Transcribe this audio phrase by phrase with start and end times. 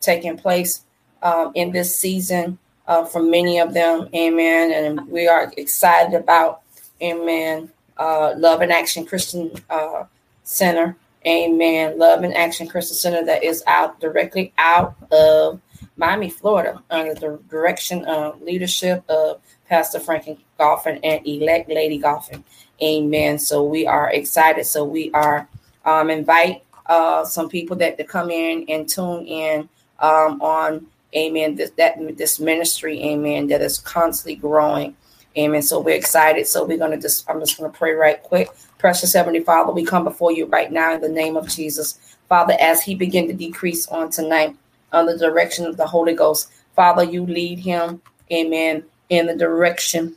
[0.00, 0.84] taking place
[1.22, 4.08] um, in this season uh, for many of them.
[4.14, 4.72] Amen.
[4.72, 6.62] And we are excited about,
[7.02, 10.04] amen, uh, Love and Action Christian uh,
[10.42, 10.96] Center.
[11.26, 11.98] Amen.
[11.98, 15.60] Love and Action Christian Center that is out directly out of
[15.96, 22.42] Miami, Florida, under the direction of leadership of Pastor Franklin Goffin and elect Lady Goffin.
[22.82, 23.38] Amen.
[23.38, 24.64] So we are excited.
[24.64, 25.46] So we are
[25.84, 29.68] um, invite uh, some people that to come in and tune in
[30.00, 30.86] um, on
[31.16, 31.56] Amen.
[31.56, 34.96] This that this ministry, Amen, that is constantly growing.
[35.36, 35.62] Amen.
[35.62, 36.46] So we're excited.
[36.46, 38.48] So we're gonna just I'm just gonna pray right quick.
[38.78, 41.98] Precious Heavenly Father, we come before you right now in the name of Jesus.
[42.28, 44.56] Father, as he begin to decrease on tonight,
[44.92, 46.50] on the direction of the Holy Ghost.
[46.74, 48.00] Father, you lead him,
[48.32, 50.14] amen, in the direction,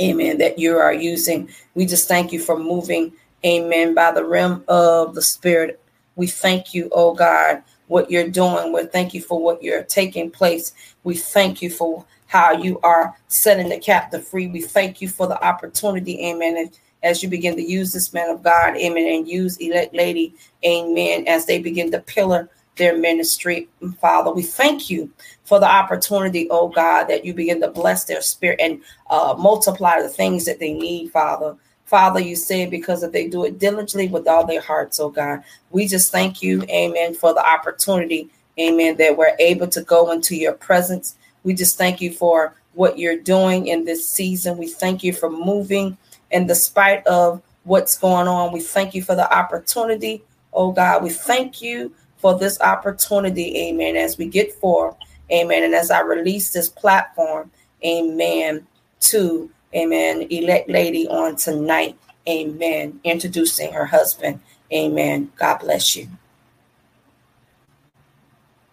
[0.00, 1.48] amen, that you are using.
[1.74, 3.12] We just thank you for moving,
[3.44, 5.80] amen, by the realm of the Spirit.
[6.16, 8.72] We thank you, oh God, what you're doing.
[8.72, 10.72] We thank you for what you're taking place.
[11.04, 14.46] We thank you for how you are setting the captive free.
[14.46, 16.56] We thank you for the opportunity, amen.
[16.56, 20.34] And as you begin to use this man of God, amen, and use elect lady,
[20.64, 23.68] amen, as they begin to pillar their ministry.
[24.00, 25.10] Father, we thank you
[25.44, 28.80] for the opportunity, oh God, that you begin to bless their spirit and
[29.10, 31.56] uh, multiply the things that they need, Father.
[31.88, 35.42] Father, you said because if they do it diligently with all their hearts, oh God,
[35.70, 38.28] we just thank you, amen, for the opportunity,
[38.60, 41.16] amen, that we're able to go into your presence.
[41.44, 44.58] We just thank you for what you're doing in this season.
[44.58, 45.96] We thank you for moving
[46.30, 48.52] in despite of what's going on.
[48.52, 51.02] We thank you for the opportunity, oh God.
[51.02, 54.94] We thank you for this opportunity, amen, as we get forth,
[55.32, 57.50] amen, and as I release this platform,
[57.82, 58.66] amen,
[59.00, 61.96] to, amen, elect lady on tonight,
[62.28, 64.40] amen, introducing her husband,
[64.72, 65.32] amen.
[65.36, 66.08] God bless you.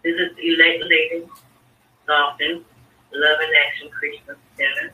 [0.02, 1.26] This is elect lady
[2.08, 2.62] Goffin,
[3.12, 4.92] Love and Action Christian Center,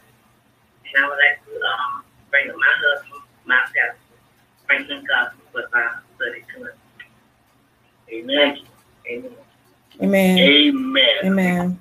[0.95, 3.99] and I would like to um, bring up my husband, my pastor,
[4.67, 6.75] Franklin Goffin, for Bible study tonight.
[8.11, 8.59] Amen.
[9.11, 9.37] Amen.
[10.01, 10.39] Amen.
[10.39, 11.09] Amen.
[11.25, 11.81] Amen.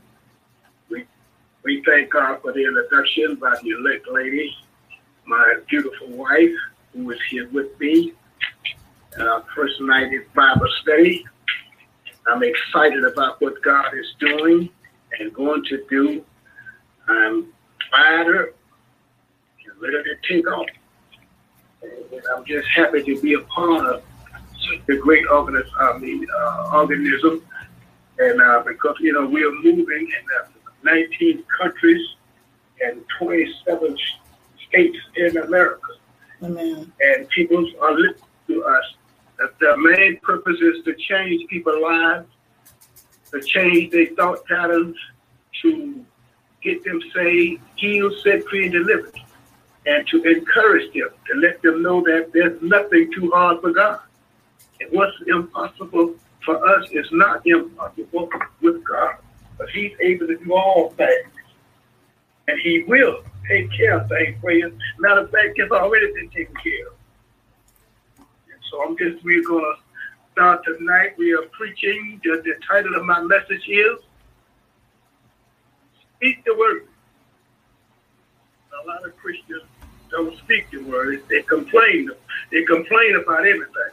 [1.64, 4.56] We, thank God for the introduction by the elect lady,
[5.26, 6.56] my beautiful wife,
[6.94, 8.14] who is here with me.
[9.20, 11.26] Uh, first night at Bible study.
[12.28, 14.70] I'm excited about what God is doing
[15.20, 16.24] and going to do.
[17.08, 17.54] I'm
[17.92, 18.54] fired
[19.66, 20.68] and ready to take off.
[21.84, 24.04] And I'm just happy to be a part of
[24.88, 27.44] the great organis- I mean, uh, organism.
[28.18, 30.48] And uh, because, you know, we are moving in uh,
[30.84, 32.16] 19 countries
[32.84, 33.98] and 27
[34.68, 35.88] states in America.
[36.44, 36.92] Amen.
[37.00, 38.84] And people are listening to us.
[39.38, 42.28] That the main purpose is to change people's lives,
[43.32, 44.96] to change their thought patterns,
[45.62, 46.06] to
[46.62, 49.16] get them saved, healed, set free, and delivered,
[49.86, 54.00] and to encourage them, to let them know that there's nothing too hard for God.
[54.80, 56.16] And what's impossible
[56.46, 58.30] for us is not impossible
[58.62, 59.16] with God.
[59.62, 61.30] But He's able to do all things.
[62.48, 64.76] And He will take care of things for you.
[64.98, 66.94] Matter of fact, it's already been taken care of.
[68.18, 69.76] And so I'm just, we're going to
[70.32, 71.14] start tonight.
[71.18, 72.20] We are preaching.
[72.24, 74.00] The, the title of my message is
[76.16, 76.88] Speak the Word.
[78.84, 79.62] A lot of Christians
[80.10, 81.24] don't speak the word.
[81.30, 82.10] They complain.
[82.52, 83.92] They complain about everything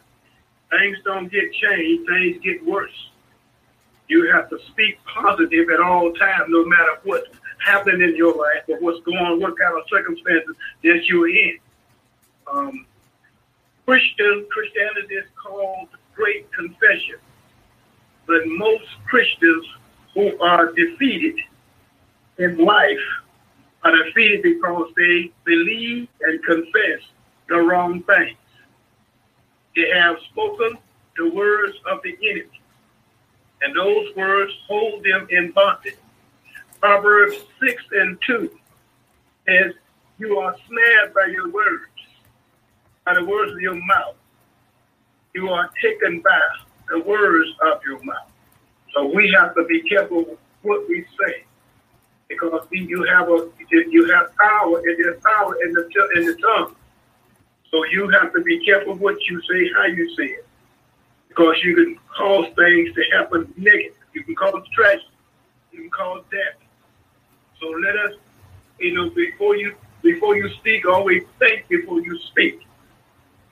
[0.71, 3.11] things don't get changed, things get worse.
[4.09, 7.29] You have to speak positive at all times, no matter what's
[7.65, 11.59] happening in your life or what's going on, what kind of circumstances that you're in.
[12.51, 12.87] Um,
[13.87, 17.17] Christian Christianity is called great confession,
[18.27, 19.67] but most Christians
[20.15, 21.37] who are defeated
[22.39, 22.99] in life
[23.85, 27.01] are defeated because they believe and confess
[27.49, 28.37] the wrong things.
[29.77, 30.79] They have spoken
[31.17, 32.58] the words of the enemy,
[33.63, 35.97] and those words hold them in bondage.
[36.81, 38.51] Proverbs 6 and 2
[39.47, 39.73] says,
[40.19, 41.91] You are snared by your words,
[43.05, 44.15] by the words of your mouth.
[45.35, 46.41] You are taken by
[46.89, 48.31] the words of your mouth.
[48.95, 51.45] So we have to be careful what we say,
[52.29, 56.75] because you have a you have power, and there's power in the in the tongue.
[57.71, 60.48] So you have to be careful what you say, how you say it,
[61.39, 63.95] because you can cause things to happen negative.
[64.13, 65.07] You can cause tragedy.
[65.71, 66.61] You can cause death.
[67.61, 68.15] So let us,
[68.81, 72.67] you know, before you before you speak, always think before you speak.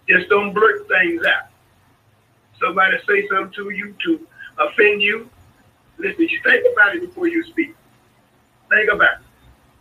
[0.09, 1.49] Just don't blurt things out.
[2.61, 4.27] Somebody say something to you to
[4.59, 5.31] offend you,
[5.99, 7.75] Listen, you think about it before you speak.
[8.69, 9.27] Think about it.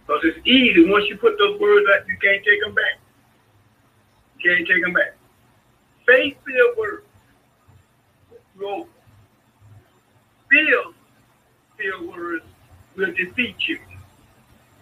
[0.06, 0.90] Because it's easy.
[0.90, 3.00] Once you put those words out, you can't take them back.
[4.40, 5.16] You can't take them back.
[6.06, 7.05] Faith-filled words.
[8.58, 8.88] Will
[10.52, 10.96] filled
[12.08, 12.46] words
[12.96, 13.80] will defeat you.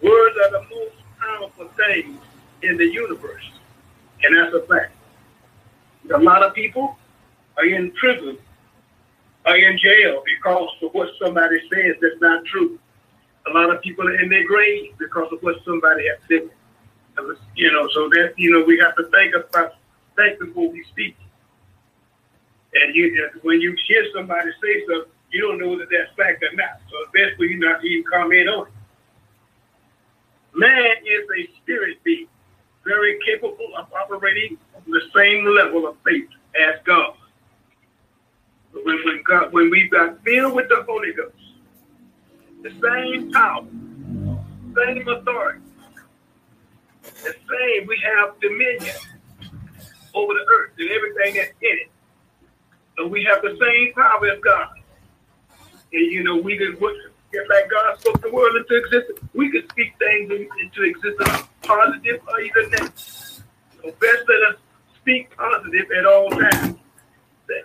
[0.02, 2.20] Words are the most powerful things
[2.62, 3.44] in the universe.
[4.22, 4.92] And that's a fact.
[6.14, 6.96] A lot of people
[7.56, 8.38] are in prison,
[9.46, 12.78] are in jail because of what somebody says that's not true.
[13.46, 16.50] A lot of people are in their grave because of what somebody has said.
[17.54, 19.76] You know, so that you know we have to think about
[20.16, 21.16] think before we speak.
[22.74, 26.54] And you, when you hear somebody say something, you don't know whether that's fact or
[26.54, 26.80] not.
[26.90, 28.72] So it's best for you not to even comment on it.
[30.54, 32.28] Man is a spirit being,
[32.84, 36.28] very capable of operating on the same level of faith
[36.60, 37.14] as God.
[38.72, 41.34] But when, when God, when we got filled with the Holy Ghost,
[42.62, 43.66] the same power,
[44.76, 45.60] same authority,
[47.02, 48.96] the same, we have dominion
[50.14, 51.90] over the earth and everything that's in it.
[52.96, 54.68] So we have the same power as God.
[55.92, 56.78] And you know, we could
[57.34, 62.20] just like God spoke the world into existence, we could speak things into existence, positive
[62.28, 62.92] or even negative.
[63.82, 64.56] So best let us
[65.00, 66.78] speak positive at all times.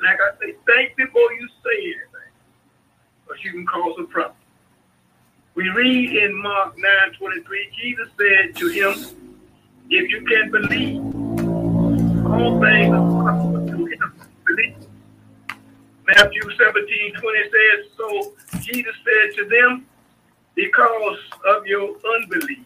[0.04, 2.32] Like I say, think before you say anything,
[3.24, 4.36] because you can cause a problem.
[5.56, 8.94] We read in Mark 9 23, Jesus said to him,
[9.90, 10.98] If you can believe,
[12.26, 13.59] all things are possible.
[16.16, 19.86] Matthew 17 20 says, So Jesus said to them,
[20.56, 22.66] Because of your unbelief,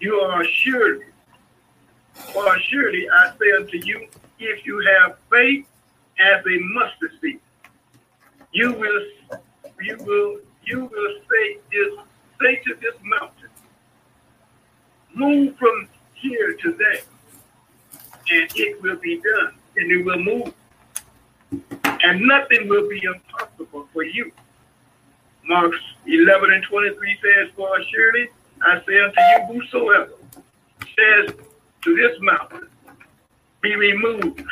[0.00, 1.04] you are surely,
[2.14, 4.08] for surely I say unto you,
[4.40, 5.66] if you have faith
[6.18, 7.40] as a mustard seed,
[8.52, 9.40] you will
[9.80, 11.94] you will you will say this
[12.40, 13.50] say to this mountain,
[15.14, 18.00] move from here to there,
[18.32, 20.54] and it will be done, and it will move
[22.02, 24.32] and nothing will be impossible for you.
[25.44, 25.72] Mark
[26.06, 28.28] 11 and 23 says, For surely
[28.62, 30.12] I say unto you, whosoever
[30.80, 31.34] says
[31.82, 32.68] to this mountain,
[33.62, 34.44] Be removed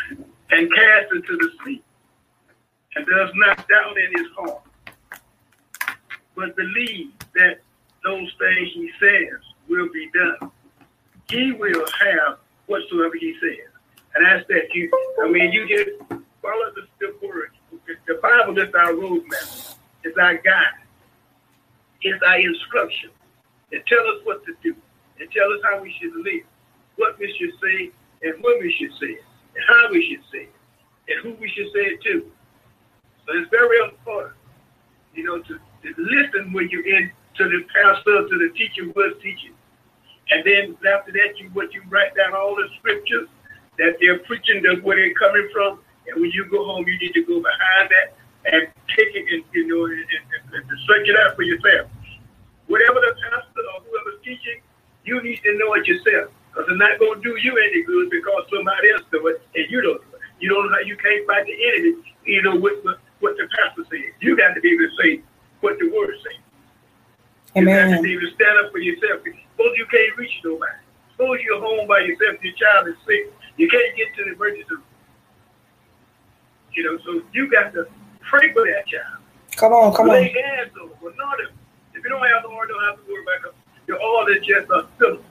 [0.50, 1.82] and cast into the sea,
[2.94, 4.62] and does not doubt in his heart,
[6.34, 7.58] but believe that
[8.04, 10.50] those things he says will be done,
[11.28, 13.69] he will have whatsoever he says.
[14.14, 14.90] And that's that you,
[15.22, 17.50] I mean, you just follow the, the word.
[18.06, 19.75] The Bible is our roadmap.
[20.04, 20.78] It's our guide.
[22.02, 23.10] It's our instruction.
[23.72, 24.76] It tells us what to do.
[25.19, 26.46] It tells us how we should live,
[26.96, 27.90] what we should say,
[28.22, 29.25] and when we should say it,
[29.56, 30.54] and how we should say it,
[31.08, 32.31] and who we should say it to.
[33.26, 34.37] So it's very important,
[35.14, 39.00] you know, to, to listen when you're in to the pastor, to the teacher who
[39.02, 39.54] is teaching.
[40.31, 43.28] And then after that, you what you write down all the scriptures
[43.78, 47.12] that they're preaching, that where they're coming from, and when you go home, you need
[47.14, 48.17] to go behind that
[48.47, 51.91] and take it and you know and, and, and, search it out for yourself.
[52.67, 54.61] Whatever the pastor or whoever's teaching,
[55.05, 56.31] you need to know it yourself.
[56.50, 59.70] Because it's not going to do you any good because somebody else do it and
[59.70, 60.23] you don't do it.
[60.41, 63.49] You don't know how you can't fight the enemy, you know, what, what, what the
[63.56, 64.12] pastor says.
[64.20, 65.23] You got to be able to say
[65.61, 66.41] what the word says.
[67.56, 67.67] Amen.
[67.67, 69.22] You got to be able to stand up for yourself.
[69.22, 70.81] Suppose you can't reach nobody.
[71.13, 73.32] Suppose you're home by yourself, your child is sick.
[73.56, 74.84] You can't get to the emergency room.
[76.76, 77.86] You know, so you got to
[78.20, 79.22] pray for that child.
[79.56, 80.44] Come on, come Lay on.
[80.44, 81.48] hands on Well, not if,
[81.94, 83.54] if you don't have the oil, don't have to worry about it.
[83.88, 85.22] Your oil is just a filter.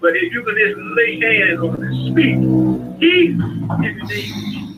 [0.00, 2.40] But if you can just lay hands on and speak,
[3.02, 3.36] he
[3.84, 4.72] if you need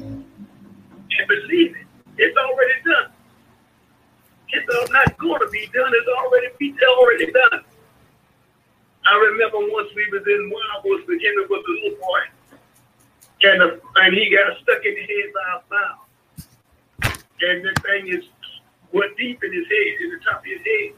[1.14, 1.87] and believe it,
[2.18, 3.12] it's already done.
[4.49, 5.92] It's not going to be done.
[5.94, 7.62] It's already be already done.
[9.06, 12.20] I remember once we was in Wildwood, Virginia, with a little boy
[13.42, 16.06] and, the, and he got stuck in the head by a fowl.
[17.40, 18.25] And the thing is
[18.92, 20.92] went deep in his head, in the top of his head.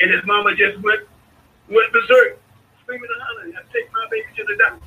[0.00, 1.02] And his mama just went
[1.68, 2.40] went berserk,
[2.82, 4.86] screaming and hollering, I take my baby to the doctor.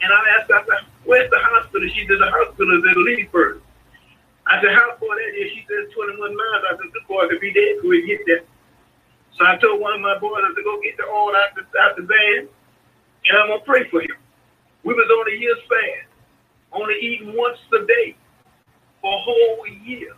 [0.00, 0.64] And I asked her,
[1.04, 1.88] where's the hospital?
[1.88, 3.60] She said, the hospital is in Leesburg.
[4.46, 5.52] I said, how far that is?
[5.52, 6.62] She said, 21 miles.
[6.68, 8.44] I said, the boy could be dead before we get there.
[9.38, 11.64] So I told one of my boys, I said, go get the oil out the,
[11.80, 12.48] out the van,
[13.28, 14.16] and I'm going to pray for him.
[14.84, 16.08] We was on a year's fast,
[16.72, 18.16] only eating once a day
[19.00, 20.14] for a whole year.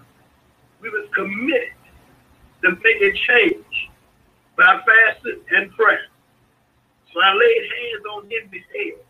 [0.80, 1.72] We was committed
[2.62, 3.90] to make a change
[4.56, 6.08] by fasting and prayer.
[7.12, 9.00] So I laid hands on him his head.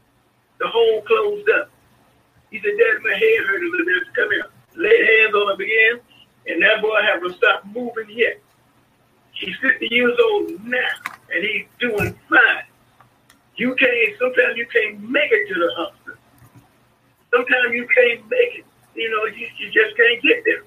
[0.59, 1.71] The hole closed up.
[2.51, 4.15] He said, Dad, my head hurt a little bit.
[4.15, 4.47] Come here.
[4.77, 6.01] Laid hands on him again.
[6.47, 8.41] And that boy haven't stopped moving yet.
[9.33, 10.79] He's 50 years old now,
[11.35, 12.65] and he's doing fine.
[13.57, 16.19] You can't, sometimes you can't make it to the hospital.
[17.33, 18.67] Sometimes you can't make it.
[18.95, 20.63] You know, you, you just can't get there.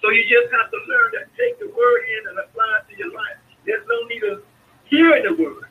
[0.00, 2.98] So you just have to learn to take the word in and apply it to
[2.98, 3.38] your life.
[3.66, 4.42] There's no need of
[4.84, 5.66] hearing the word.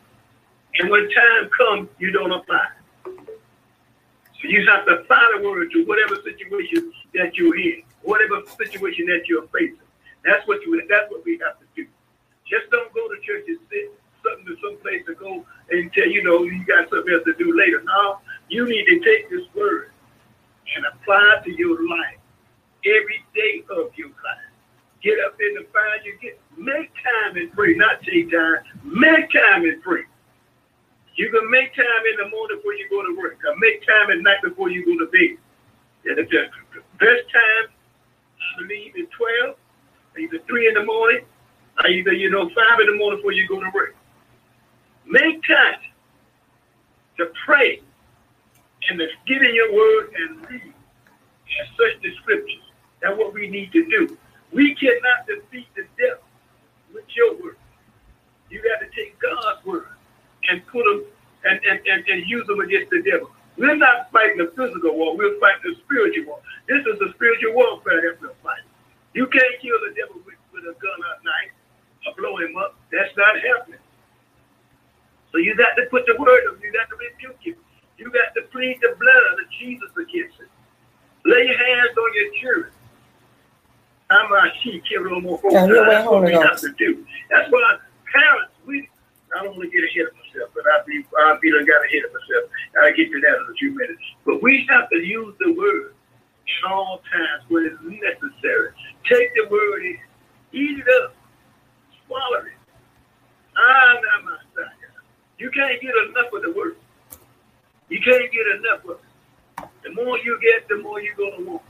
[0.80, 2.68] And when time comes, you don't apply.
[3.06, 9.08] So you have to apply the word to whatever situation that you're in, whatever situation
[9.08, 9.80] that you're facing.
[10.24, 11.88] That's what you that's what we have to do.
[12.46, 16.08] Just don't go to church and sit something to some place to go and tell
[16.08, 17.82] you know you got something else to do later.
[17.86, 18.20] No,
[18.50, 19.92] you need to take this word
[20.76, 22.20] and apply it to your life
[22.86, 24.52] every day of your life.
[25.02, 28.58] Get up in the fire, you get make time and pray, not take time.
[28.84, 30.04] Make time and pray.
[31.16, 33.40] You can make time in the morning before you go to work.
[33.46, 35.38] Or make time at night before you go to bed.
[36.06, 36.24] And the
[37.00, 39.56] best time, I believe, is 12,
[40.20, 41.26] either 3 in the morning,
[41.84, 43.96] or either, you know, 5 in the morning before you go to work.
[45.08, 45.80] Make time
[47.18, 47.82] to pray
[48.90, 52.64] and to get in your word and read and search the scriptures.
[53.02, 54.18] That's what we need to do.
[54.52, 56.24] We cannot defeat the devil
[56.94, 57.58] with your word.
[58.50, 59.88] You got to take God's word
[60.50, 61.06] and put them
[61.46, 63.30] and, and, and, and use them against the devil.
[63.58, 66.40] We're not fighting a physical war, we're fighting a spiritual war.
[66.68, 68.70] This is a spiritual warfare that we're fighting.
[69.14, 71.52] You can't kill the devil with, with a gun at night
[72.06, 72.76] or blow him up.
[72.92, 73.80] That's not happening.
[75.32, 77.56] So you got to put the word of you got to rebuke him.
[77.98, 80.50] You got to plead the blood of Jesus against it.
[81.26, 82.72] Lay your hands on your children.
[84.10, 85.54] I'm a she kill more folks.
[85.54, 87.06] That's what we have to do.
[87.30, 87.78] That's why
[88.12, 88.88] parents, we
[89.36, 91.84] I don't want to get ahead of myself, but I be I be done got
[91.84, 92.50] ahead of myself.
[92.80, 94.02] I'll get to that in a few minutes.
[94.26, 95.94] But we have to use the word
[96.48, 98.72] in all times when it's necessary.
[99.10, 100.00] Take the word in,
[100.54, 101.16] eat it up,
[102.08, 102.54] swallow it.
[103.58, 104.77] Ah, not my side.
[105.38, 106.78] You can't get enough of the word.
[107.90, 109.70] You can't get enough of it.
[109.84, 111.62] The more you get, the more you're gonna want.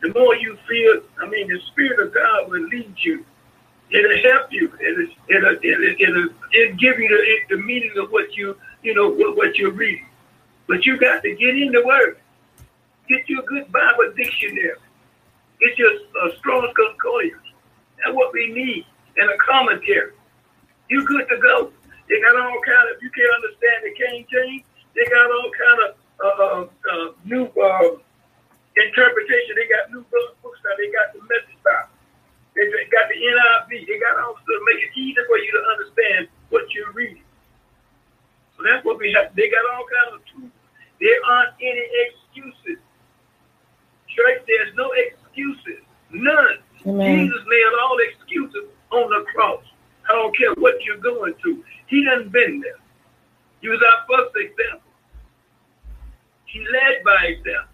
[0.00, 3.24] The more you feel, I mean, the Spirit of God will lead you
[3.92, 4.72] It'll help you.
[4.80, 9.10] It'll, it'll, it'll, it'll, it'll give you the, the meaning of what you, you know,
[9.10, 10.06] what, what you're reading.
[10.66, 12.16] But you got to get in the Word.
[13.08, 14.72] Get you a good Bible dictionary.
[15.60, 17.42] Get your uh, strong concordance.
[17.98, 18.86] That's what we need.
[19.18, 20.12] And a commentary.
[20.88, 21.72] You good to go.
[22.08, 24.62] They got all kind of, if you can't understand the King James,
[24.94, 25.90] they got all kind of
[26.22, 27.98] uh, uh, uh new uh,
[28.76, 29.52] interpretation.
[29.56, 30.74] They got new books now.
[30.76, 31.92] They got the message Bible.
[32.54, 33.70] They got the NIV.
[33.88, 37.24] They got all to make it easy for you to understand what you're reading.
[38.56, 39.34] So that's what we have.
[39.34, 40.52] They got all kinds of tools.
[41.00, 42.78] There aren't any excuses.
[44.06, 45.80] Church, there's no excuses.
[46.12, 46.58] None.
[46.86, 47.26] Amen.
[47.26, 49.64] Jesus nailed all excuses on the cross.
[50.08, 51.62] I don't care what you're going through.
[51.86, 52.80] He done been there.
[53.60, 54.90] He was our first example.
[56.46, 57.72] He led by example.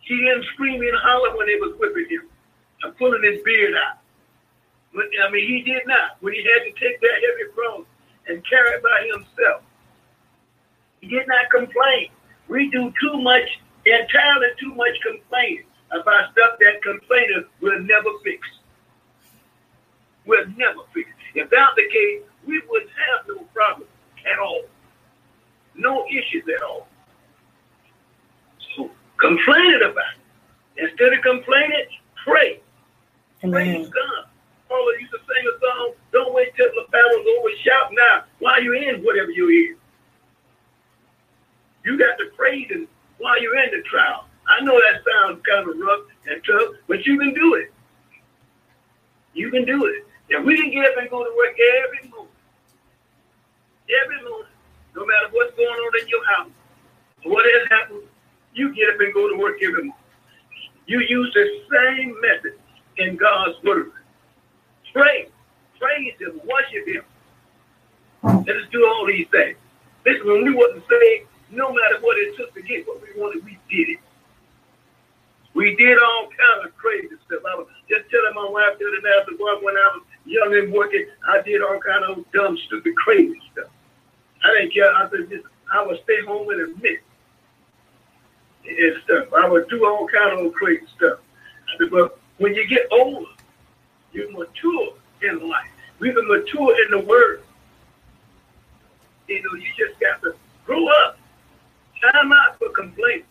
[0.00, 2.22] He didn't scream and holler when they was whipping him
[2.82, 3.98] and pulling his beard out.
[4.96, 6.16] I mean, he did not.
[6.20, 7.84] When he had to take that heavy cross
[8.28, 9.62] and carry it by himself,
[11.00, 12.08] he did not complain.
[12.48, 18.46] We do too much, entirely too much complaining about stuff that complainers will never fix.
[20.24, 21.10] Will never fix.
[21.36, 23.86] If that the case, we wouldn't have no problem
[24.24, 24.62] at all.
[25.76, 26.88] No issues at all.
[28.74, 28.90] So
[29.20, 30.82] complaining about it.
[30.88, 31.84] Instead of complaining,
[32.24, 32.60] pray.
[33.44, 33.52] Amen.
[33.52, 34.30] Praise God.
[34.68, 38.60] Paul used to sing a song, don't wait till the battle's over, shout now while
[38.62, 39.76] you're in whatever you're in.
[41.84, 42.88] You got to praise him
[43.18, 44.24] while you're in the trial.
[44.48, 47.72] I know that sounds kind of rough and tough, but you can do it.
[49.34, 50.06] You can do it.
[50.28, 51.54] If we didn't get up and go to work
[51.86, 52.32] every morning,
[54.02, 54.52] every morning,
[54.94, 56.50] no matter what's going on in your house,
[57.22, 58.02] what has happened,
[58.54, 59.92] you get up and go to work every morning.
[60.86, 62.58] You use the same method
[62.96, 63.92] in God's word.
[64.92, 65.28] Pray,
[65.78, 67.02] praise Him, worship Him.
[68.46, 69.56] Let us do all these things.
[70.04, 73.44] Listen, when we wasn't saved, no matter what it took to get what we wanted,
[73.44, 74.00] we did it.
[75.54, 77.42] We did all kind of crazy stuff.
[77.48, 79.26] I was just telling my wife the other night,
[79.62, 83.70] when I was young and working, I did all kind of dumb, stupid, crazy stuff.
[84.44, 84.92] I didn't care.
[84.92, 85.42] I said,
[85.72, 87.00] I would stay home and admit
[88.68, 89.28] and stuff.
[89.36, 91.20] I would do all kind of crazy stuff.
[91.68, 93.30] I said, but when you get older,
[94.12, 95.68] you mature in life.
[95.98, 97.42] We can mature in the word.
[99.28, 101.18] You know, you just got to grow up.
[102.12, 103.24] Time out for complaining,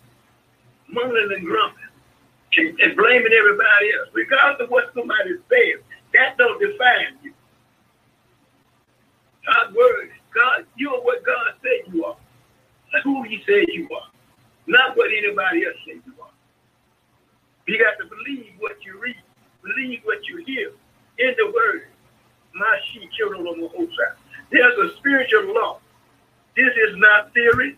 [0.90, 1.86] mumbling and grumbling,
[2.58, 5.82] and, and blaming everybody else, regardless of what somebody says.
[6.16, 7.34] That don't define you.
[9.46, 12.16] God's word, God, you are what God said you are.
[13.04, 14.10] Who He said you are,
[14.68, 16.30] not what anybody else said you are.
[17.68, 19.18] You got to believe what you read,
[19.64, 20.72] believe what you hear
[21.20, 21.88] in the word.
[22.54, 24.16] My sheep, children of the whole side.
[24.52, 25.80] There's a spiritual law.
[26.56, 27.78] This is not theory.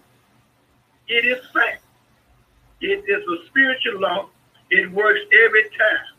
[1.07, 1.81] It is fact.
[2.81, 4.29] It is a spiritual law.
[4.69, 6.16] It works every time.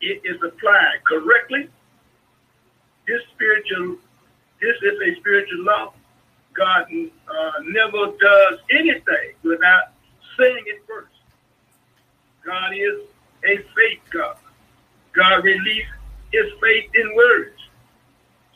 [0.00, 1.68] It is applied correctly.
[3.06, 3.96] This spiritual,
[4.60, 5.92] this is a spiritual law.
[6.54, 9.92] God uh, never does anything without
[10.38, 11.08] saying it first.
[12.44, 13.00] God is
[13.44, 14.36] a faith God.
[15.14, 15.90] God released
[16.32, 17.58] his faith in words.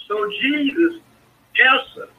[0.09, 1.01] So Jesus
[1.61, 2.11] answered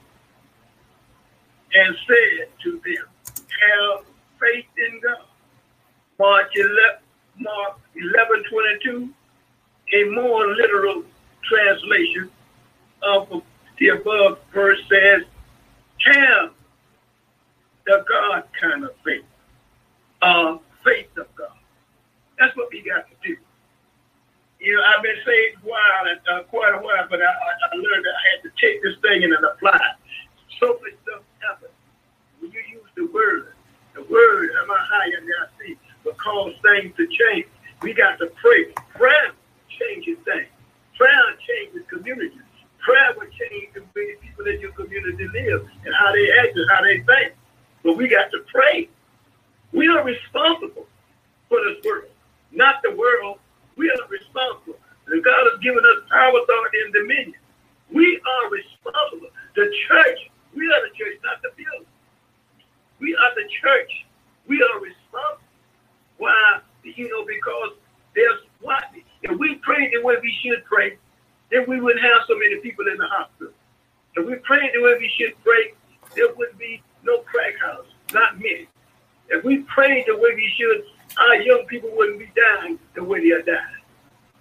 [1.75, 4.05] and said to them, Have
[4.39, 5.25] faith in God.
[6.19, 7.02] Mark 11,
[7.39, 9.09] Mark 11 22,
[9.93, 11.03] a more literal
[11.43, 12.29] translation
[13.01, 13.41] of
[13.79, 15.23] the above verse says,
[16.05, 16.51] Have
[17.85, 19.25] the God kind of faith,
[20.21, 21.57] uh, faith of God.
[22.39, 23.35] That's what we got to do.
[24.59, 28.05] You know, I've been saved a while, uh, quite a while, but I, I learned
[28.05, 29.97] that I had to take this thing and then apply it.
[30.59, 31.73] So much stuff happens
[32.39, 33.53] when you use the word.
[33.93, 37.45] The word, am I high and I see, will cause things to change.
[37.81, 38.73] We got to pray.
[38.95, 39.31] Prayer
[39.79, 40.47] changes things.
[40.97, 42.39] Prayer changes communities.
[42.79, 46.69] Prayer will change the way people in your community live and how they act and
[46.69, 47.33] how they think.
[47.83, 48.89] But we got to pray.
[49.71, 50.85] We are responsible
[51.49, 52.11] for this world,
[52.51, 53.39] not the world.
[53.75, 54.77] We are responsible.
[55.07, 57.35] And God has given us power, authority, and dominion.
[57.91, 59.29] We are responsible.
[59.55, 60.19] The church,
[60.55, 61.87] we are the church, not the building.
[62.99, 63.91] We are the church.
[64.47, 65.43] We are responsible.
[66.17, 66.59] Why?
[66.83, 67.71] You know, because
[68.15, 68.83] there's what
[69.23, 70.97] if we prayed the way we should pray,
[71.49, 73.53] then we wouldn't have so many people in the hospital.
[74.15, 75.73] If we prayed the way we should pray,
[76.15, 78.67] there would be no crack house, not many.
[79.29, 80.83] If we prayed the way we should,
[81.17, 83.81] our young people wouldn't be dying the way they are dying.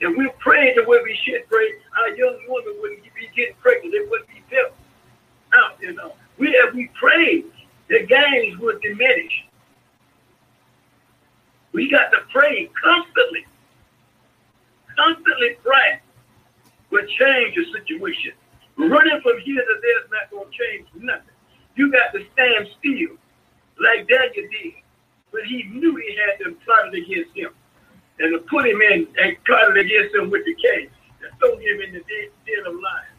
[0.00, 3.94] If we prayed the way we should pray, our young women wouldn't be getting pregnant.
[3.94, 4.72] They wouldn't be built
[5.54, 6.14] out, you know.
[6.38, 7.44] We, if we prayed,
[7.88, 9.44] the gangs would diminish.
[11.72, 13.46] We got to pray constantly.
[14.96, 16.00] Constantly pray
[16.90, 18.32] will change the situation.
[18.76, 21.36] Running from here to there is not going to change nothing.
[21.76, 23.16] You got to stand still
[23.80, 24.74] like Daniel did
[25.30, 27.50] when he knew he had them plotted against him
[28.18, 30.90] and to put him in and plotted against him with the cage
[31.22, 33.16] and throw him in the den, den of lions.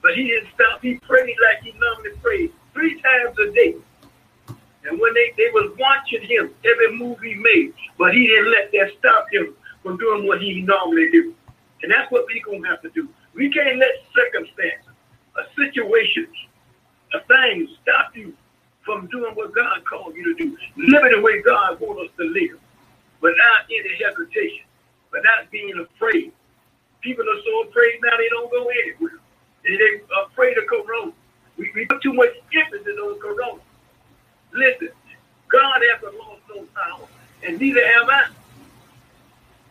[0.00, 0.80] But he didn't stop.
[0.80, 3.74] He prayed like he normally prayed three times a day.
[4.88, 8.72] And when they, they was watching him, every move he made, but he didn't let
[8.72, 11.34] that stop him from doing what he normally do.
[11.82, 13.08] And that's what we gonna have to do.
[13.34, 14.92] We can't let circumstances,
[15.36, 16.34] a situations,
[17.14, 18.34] a thing stop you
[18.84, 22.24] from doing what God called you to do, living the way God wants us to
[22.24, 22.58] live,
[23.20, 24.64] without any hesitation,
[25.12, 26.32] without being afraid.
[27.00, 29.18] People are so afraid now they don't go anywhere.
[29.64, 31.12] And they afraid of corona.
[31.56, 33.60] We, we put too much emphasis on corona.
[34.52, 34.88] Listen,
[35.48, 37.08] God hasn't lost no power,
[37.44, 38.28] and neither have I.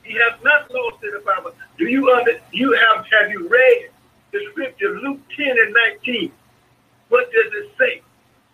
[0.03, 1.51] He has not lost any power.
[1.77, 3.89] Do you under, you have have you read
[4.31, 6.31] the scripture Luke 10 and 19?
[7.09, 8.01] What does it say?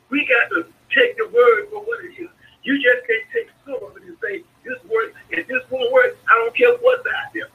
[0.09, 2.29] We got to take the word for what it is.
[2.63, 6.17] You just can't take some of it and say, this word, if this won't work,
[6.29, 7.49] I don't care what's out there.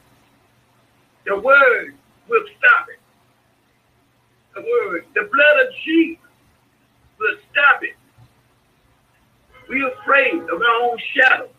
[1.25, 1.95] The word
[2.27, 2.99] will stop it.
[4.55, 6.23] The word, the blood of Jesus
[7.19, 7.95] will stop it.
[9.67, 11.49] We're afraid of our own shadow.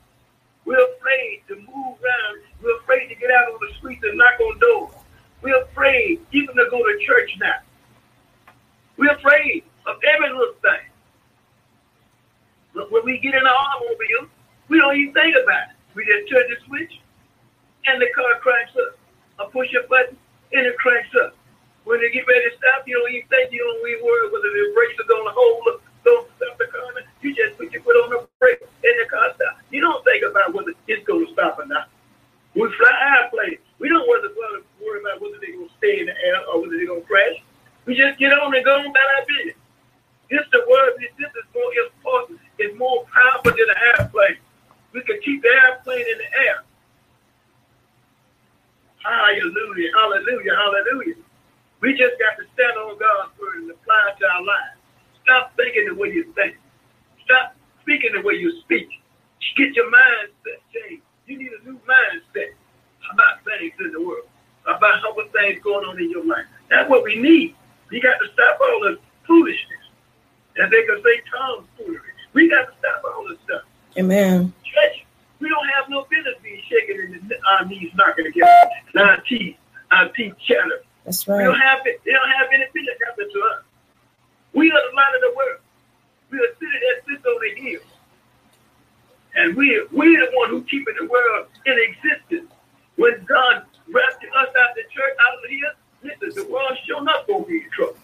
[0.64, 1.66] We're afraid to move
[2.02, 2.42] around.
[2.62, 4.92] We're afraid to get out on the streets and knock on doors.
[5.42, 7.60] We're afraid even to go to church now.
[8.96, 10.89] We're afraid of every little thing.
[12.88, 14.32] When we get in the automobile,
[14.68, 15.76] we don't even think about it.
[15.94, 17.00] We just turn the switch
[17.86, 18.96] and the car cranks up.
[19.38, 20.16] I push a button
[20.52, 21.36] and it cranks up.
[21.84, 24.48] When they get ready to stop, you don't even think, you don't even worry whether
[24.48, 26.80] the brakes are going to hold don't stop the car.
[27.20, 29.60] You just put your foot on the brake and the car stops.
[29.70, 31.88] You don't think about whether it's going to stop or not.
[32.54, 33.60] We fly airplanes.
[33.78, 36.86] We don't worry about whether they're going to stay in the air or whether they're
[36.86, 37.36] going to crash.
[37.84, 39.59] We just get on and go on about our business.
[40.30, 40.94] This the word.
[40.98, 42.40] This, this is more important.
[42.58, 44.38] It's more powerful than an airplane.
[44.92, 46.62] We can keep the airplane in the air.
[49.04, 51.14] Hallelujah, hallelujah, hallelujah.
[51.80, 54.76] We just got to stand on God's word and apply it to our lives.
[55.24, 56.56] Stop thinking the way you think.
[57.24, 58.88] Stop speaking the way you speak.
[59.56, 61.02] Get your mindset changed.
[61.26, 62.52] You need a new mindset
[63.12, 64.28] about things in the world,
[64.64, 66.46] about how things going on in your life.
[66.68, 67.56] That's what we need.
[67.90, 69.79] We got to stop all the foolishness.
[70.60, 72.00] As they can say tomfoolery.
[72.32, 73.62] We got to stop all this stuff.
[73.98, 74.52] Amen.
[74.62, 75.06] Church,
[75.40, 79.56] we don't have no business being shaking and our knees knocking together, and our teeth,
[79.90, 80.82] our teeth chatter.
[81.04, 81.38] That's right.
[81.38, 82.00] We don't have it.
[82.04, 83.64] They don't have any business happening to us.
[84.52, 85.60] We are the light of the world.
[86.30, 87.80] We are city that sits on the hill.
[89.36, 92.52] And we we the one who keeping the world in existence.
[92.96, 97.08] When God wrapped us out of the church out of here, listen, the world showing
[97.08, 97.96] up gonna be in trouble.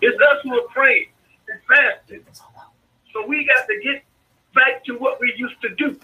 [0.00, 1.08] It's us who are praying
[1.48, 2.24] and fasting.
[3.12, 4.04] So we got to get
[4.54, 5.98] back to what we used to do.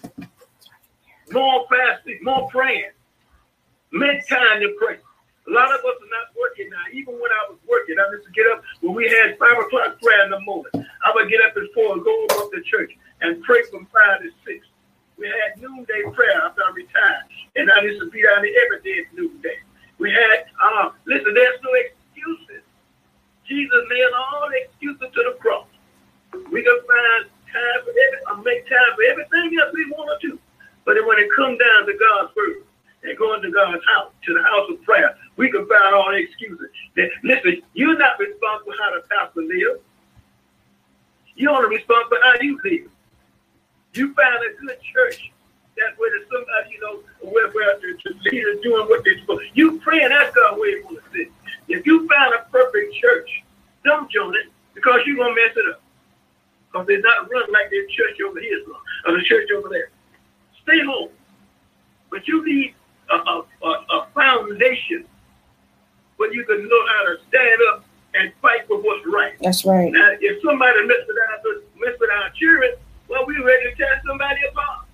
[1.30, 2.90] More fasting, more praying.
[3.92, 4.98] Make time to pray.
[5.46, 6.84] A lot of us are not working now.
[6.92, 10.00] Even when I was working, I used to get up when we had five o'clock
[10.00, 10.72] prayer in the morning.
[10.74, 14.22] I would get up at four and go over to church and pray from five
[14.22, 14.66] to six.
[15.16, 18.82] We had noonday prayer after I retired, and I used to be down there every
[18.82, 19.58] day at noonday.
[19.98, 22.63] We had, uh, listen, there's no excuses.
[23.46, 25.66] Jesus nailed all excuses to the cross.
[26.50, 30.28] We can find time for every, uh, make time for everything else we want to
[30.28, 30.38] do.
[30.84, 32.64] But then when it comes down to God's word
[33.04, 36.68] and going to God's house, to the house of prayer, we can find all excuses.
[36.96, 39.80] That, listen, you're not responsible how the pastor lives.
[41.36, 42.90] You're only responsible how you live.
[43.94, 45.32] You find a good church
[45.76, 49.80] that's where somebody, you know, where, where the, the leaders doing what they're supposed You
[49.80, 51.32] praying, that's God where you want to sit.
[51.68, 53.42] If you find a perfect church,
[53.84, 55.80] don't join it because you're going to mess it up.
[56.70, 58.60] Because they're not run like their church over here
[59.06, 59.90] or the church over there.
[60.62, 61.10] Stay home.
[62.10, 62.74] But you need
[63.10, 65.04] a, a, a, a foundation
[66.16, 69.34] where you can know how to stand up and fight for what's right.
[69.40, 69.90] That's right.
[69.92, 72.74] Now, if somebody mess with our, mess with our children,
[73.08, 74.86] well, we're ready to tear somebody apart.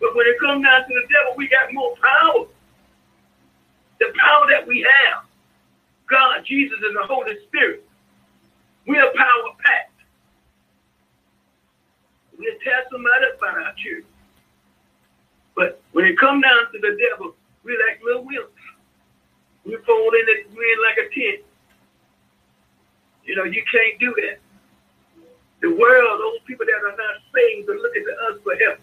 [0.00, 2.46] But when it comes down to the devil, we got more power.
[4.00, 5.24] The power that we have,
[6.08, 7.86] God, Jesus, and the Holy Spirit,
[8.86, 9.90] we are power packed.
[12.38, 12.52] We'll
[12.90, 14.04] somebody by our children.
[15.54, 18.48] But when it comes down to the devil, we like little wimps.
[19.64, 21.44] We fold in it, we in like a tent.
[23.24, 24.38] You know, you can't do that.
[25.60, 28.78] The world, those people that are not saved are looking to us for help.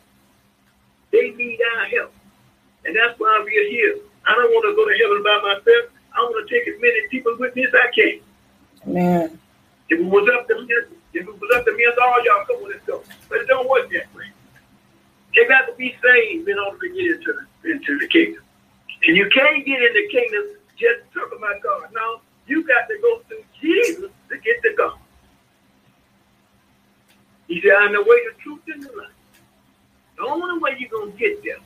[1.12, 2.14] They need our help.
[2.86, 3.98] And that's why we are here.
[4.26, 5.99] I don't want to go to heaven by myself.
[6.16, 8.20] I want to take as many people with me as I can.
[8.86, 9.40] Man.
[9.90, 10.68] If it was up to me,
[11.14, 13.04] if it was up to me, all y'all come with us go.
[13.28, 14.26] But it don't work that way.
[15.36, 18.44] They got to be saved in order to get into the, into the kingdom.
[19.08, 20.44] And you can't get in the kingdom
[20.78, 21.90] just talking about God.
[21.94, 24.98] No, you got to go through Jesus to get to God.
[27.48, 29.08] He said, I'm the way, the truth, and the life.
[30.18, 31.58] The only way you're going to get there,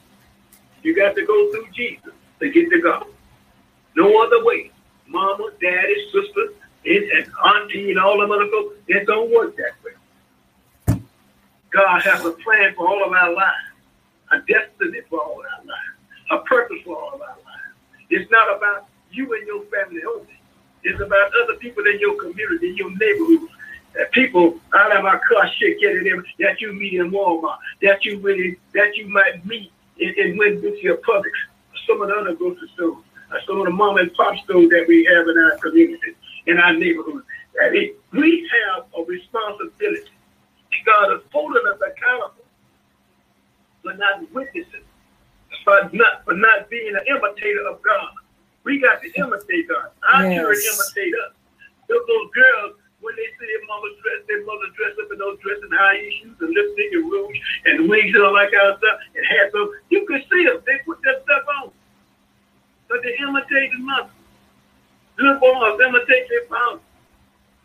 [0.82, 3.08] you got to go through Jesus to get to God.
[3.96, 4.72] No other way.
[5.08, 6.54] Mama, daddy, sister,
[6.86, 9.92] and, auntie, and all them other folks, it don't work that way.
[11.70, 13.72] God has a plan for all of our lives,
[14.32, 15.98] a destiny for all of our lives,
[16.32, 17.74] a purpose for all of our lives.
[18.10, 20.40] It's not about you and your family only.
[20.84, 23.50] It's about other people in your community, in your neighborhood.
[24.12, 28.20] People out of our car shit getting them that you meet in Walmart, that you
[28.20, 31.32] really that you might meet in, in Winfield Publix,
[31.88, 33.04] some of the other grocery stores, or
[33.46, 36.16] some of the mom and pop stores that we have in our community,
[36.48, 37.24] in our neighborhood.
[37.60, 40.10] That it, we have a responsibility.
[40.86, 42.44] God is holding us accountable
[43.84, 44.84] for not witnessing,
[45.64, 48.10] for not for not being an imitator of God.
[48.64, 49.92] We got to imitate God.
[50.12, 50.36] Our Yes.
[50.36, 51.34] children imitate us.
[51.88, 55.38] Those, those girls, when they see their mama's dress, their mother dressed up in those
[55.40, 58.80] dresses and high shoes and lipstick and rouge and wigs and all that kind of
[58.80, 60.64] stuff and hats on, you could see them.
[60.66, 61.72] They put that stuff on.
[62.94, 64.10] But they imitate the mother.
[65.18, 66.80] Good boys imitate their father.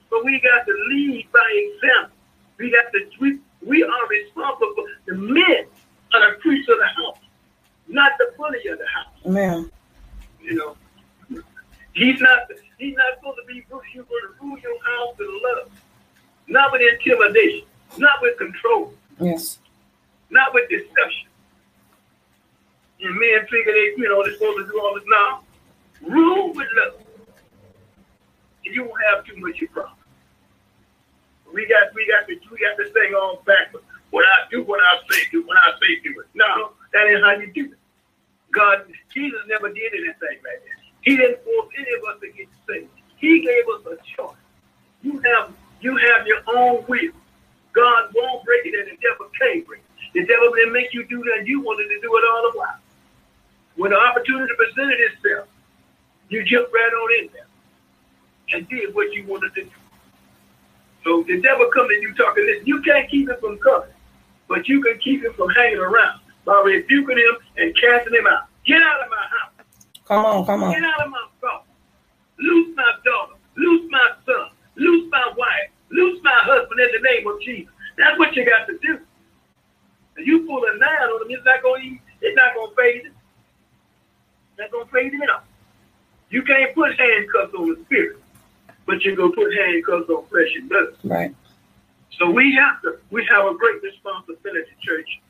[0.09, 2.17] But we got to lead by example.
[2.57, 5.67] We got to we, we are responsible for the men
[6.15, 7.19] are the priests of the house,
[7.89, 9.13] not the bully of the house.
[9.27, 9.71] Amen.
[10.41, 11.43] You know.
[11.93, 14.05] He's not he's not supposed to be going to
[14.41, 15.71] rule your house with love.
[16.47, 17.67] Not with intimidation,
[17.99, 19.59] not with control, Yes.
[20.31, 21.29] not with deception.
[23.01, 25.43] And men figure they, you know, they're supposed to do all this now.
[26.03, 26.95] Rule with love.
[28.67, 29.95] And you won't have too much of problem.
[31.53, 33.87] We got we got to we got this thing all backwards.
[34.11, 36.27] What I do, what I say, do when I say do it.
[36.35, 37.79] No, that ain't how you do it.
[38.51, 40.79] God, Jesus never did anything like that.
[41.03, 42.91] He didn't force any of us to get saved.
[43.17, 44.37] He gave us a choice.
[45.03, 47.13] You have you have your own will.
[47.73, 50.13] God won't break it, and the devil can't break it.
[50.15, 51.47] The devil may make you do that.
[51.47, 52.79] You wanted to do it all the while.
[53.79, 55.47] When the opportunity presented itself,
[56.29, 57.47] you jumped right on in there
[58.53, 59.71] and did what you wanted to do.
[61.05, 62.67] So the devil come to you talking this.
[62.67, 63.95] You can't keep him from coming,
[64.49, 68.49] but you can keep him from hanging around by rebuking him and casting him out.
[68.67, 69.67] Get out of my house.
[70.07, 70.73] Come on, come on.
[70.73, 71.63] Get out of my house.
[72.41, 73.35] Loose my daughter.
[73.57, 74.51] Loose my son.
[74.75, 75.71] Loose my wife.
[75.91, 77.73] Loose my husband in the name of Jesus.
[77.97, 78.99] That's what you got to do.
[80.17, 83.13] And you pull a nine on him, it's not gonna it's not gonna fade
[84.59, 85.45] not gonna fade him enough.
[86.31, 88.19] You can't put handcuffs on the spirit,
[88.87, 90.97] but you can put handcuffs on flesh and blood.
[91.05, 91.35] Right.
[92.19, 95.21] So we have to we have a great responsibility, church.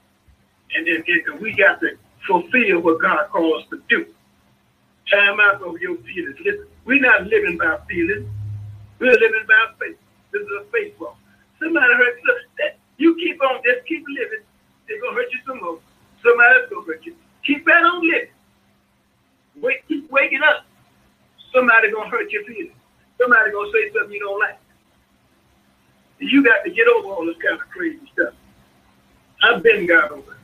[0.75, 4.07] And then and we got to fulfill what God calls us to do.
[5.11, 6.37] Time out of your feelings.
[6.45, 8.29] Listen, we're not living by feelings.
[8.99, 9.97] We're living by faith.
[10.33, 11.17] This is a faith walk.
[11.59, 12.35] Somebody hurt you.
[12.35, 14.45] Look, you keep on, just keep living.
[14.87, 15.79] They're gonna hurt you some more.
[16.23, 17.15] Somebody else gonna hurt you.
[17.45, 18.29] Keep that on living.
[19.61, 20.65] Wake, keep waking up.
[21.55, 22.73] Somebody gonna hurt your feelings.
[23.21, 24.59] Somebody gonna say something you don't like.
[26.21, 28.35] You got to get over all this kind of crazy stuff.
[29.43, 30.37] I've been God over.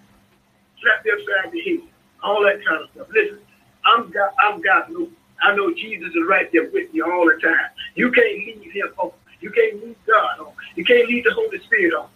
[0.81, 1.81] Slap you upside the head.
[2.23, 3.09] All that kind of stuff.
[3.13, 3.39] Listen,
[3.85, 4.31] I'm God.
[4.39, 4.89] I'm God.
[4.91, 5.09] No,
[5.43, 7.71] I know Jesus is right there with you all the time.
[7.97, 9.13] You can't leave him home.
[9.41, 10.55] You can't leave God home.
[10.77, 12.09] You can't leave the Holy Spirit home.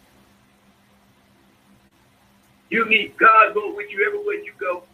[2.70, 4.84] You need God go with you everywhere you go.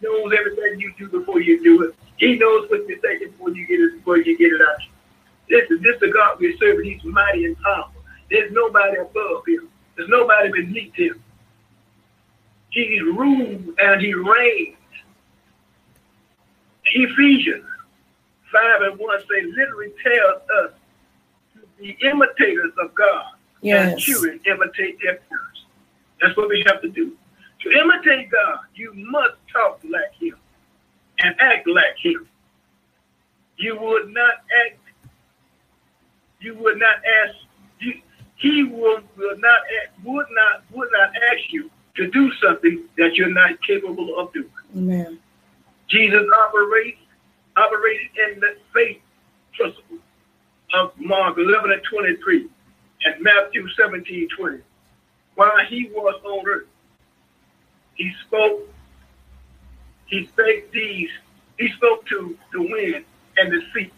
[0.00, 1.94] Knows everything you do before you do it.
[2.18, 4.80] He knows what you're thinking before you get it before you get it out.
[5.48, 6.90] This is this the God we're serving.
[6.90, 8.02] He's mighty and powerful.
[8.30, 9.68] There's nobody above him.
[9.96, 11.22] There's nobody beneath him.
[12.70, 14.76] He rules and he reigns.
[16.84, 17.64] Ephesians
[18.52, 20.72] 5 and 1 say literally tells us
[21.54, 23.32] to be imitators of God.
[23.60, 23.92] Yes.
[23.92, 25.64] And children imitate their parents.
[26.20, 27.16] That's what we have to do.
[27.62, 30.36] To imitate God, you must talk like him
[31.18, 32.28] and act like him.
[33.56, 34.78] You would not act,
[36.40, 37.34] you would not ask,
[37.80, 37.94] you,
[38.36, 43.16] he will, will not ask, would not would not ask you to do something that
[43.16, 44.48] you're not capable of doing.
[44.76, 45.18] Amen.
[45.88, 47.00] Jesus operates
[47.56, 49.00] operated in the faith
[49.54, 49.98] principle
[50.74, 52.48] of Mark 11 and 23
[53.04, 54.62] and Matthew 17 20.
[55.34, 56.66] While he was on earth,
[57.98, 58.60] he spoke,
[60.06, 61.10] he spake these,
[61.58, 63.04] he spoke to the wind
[63.36, 63.90] and the sea.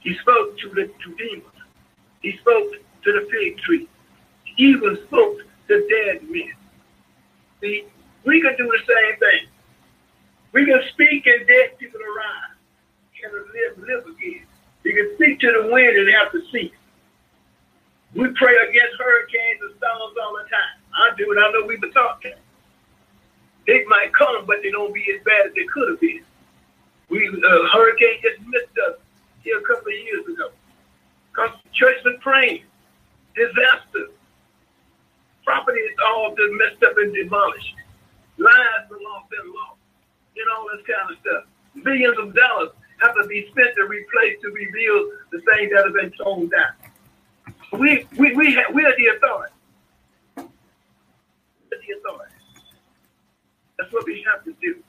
[0.00, 1.46] He spoke to the to demons.
[2.20, 2.72] He spoke
[3.04, 3.88] to the fig tree.
[4.44, 6.52] He even spoke to dead men.
[7.60, 7.84] See,
[8.24, 9.48] we can do the same thing.
[10.52, 12.56] We can speak and dead people arise
[13.24, 14.44] and live, live again.
[14.84, 16.72] We can speak to the wind and have to cease.
[18.14, 20.76] We pray against hurricanes and storms all the time.
[20.92, 22.34] I do, and I know we've been talking.
[23.66, 26.24] They might come, but they don't be as bad as they could have been.
[27.08, 28.98] We uh, hurricane just missed us
[29.42, 30.50] here a couple of years ago.
[31.30, 32.62] Because the church been praying.
[33.36, 34.10] Disaster.
[35.44, 37.74] Property is all been messed up and demolished.
[38.38, 39.78] Lives been lost and lost.
[40.36, 41.84] And all this kind of stuff.
[41.84, 42.70] Billions of dollars
[43.00, 46.72] have to be spent to replace, to rebuild the things that have been torn down.
[47.72, 49.54] We we we have, we are the authority.
[50.36, 50.48] We're
[51.70, 52.31] the authority.
[53.82, 54.80] That's what we have to do.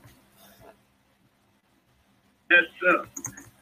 [2.48, 3.06] That's uh,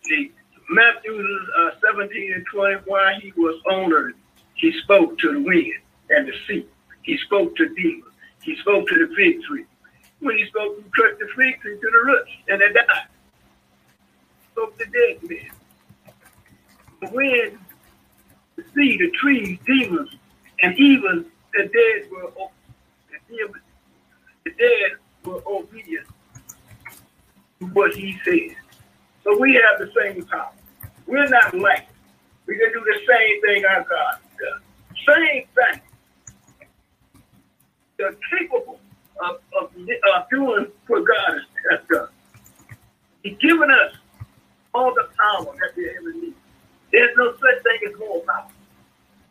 [0.03, 0.33] see
[0.69, 1.25] Matthew
[1.57, 2.75] uh, 17 and 20.
[2.85, 4.15] While he was on earth,
[4.55, 5.73] he spoke to the wind
[6.09, 6.67] and the sea.
[7.03, 8.11] He spoke to demons.
[8.43, 9.63] He spoke to the fig tree.
[10.19, 13.07] When he spoke, he crushed the fig tree to the roots, and they died.
[14.51, 15.51] Spoke to dead men.
[16.99, 17.57] The wind
[18.57, 20.13] the sea, the trees, demons,
[20.61, 22.49] and even the dead were
[24.43, 26.07] the dead were obedient
[27.59, 28.55] to what he said.
[29.23, 30.51] So we have the same power.
[31.05, 31.87] We're not like
[32.47, 34.61] we can do the same thing our God does.
[35.07, 35.81] Same thing.
[37.97, 38.79] They're capable
[39.23, 42.07] of, of, of doing what God has done.
[43.23, 43.95] He's given us
[44.73, 46.33] all the power that we ever need.
[46.91, 48.47] There's no such thing as more power.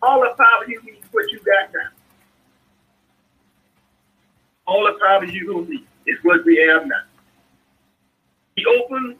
[0.03, 1.89] All the power you need is what you got now.
[4.71, 7.03] All the power you gonna need is what we have now.
[8.55, 9.17] He opened,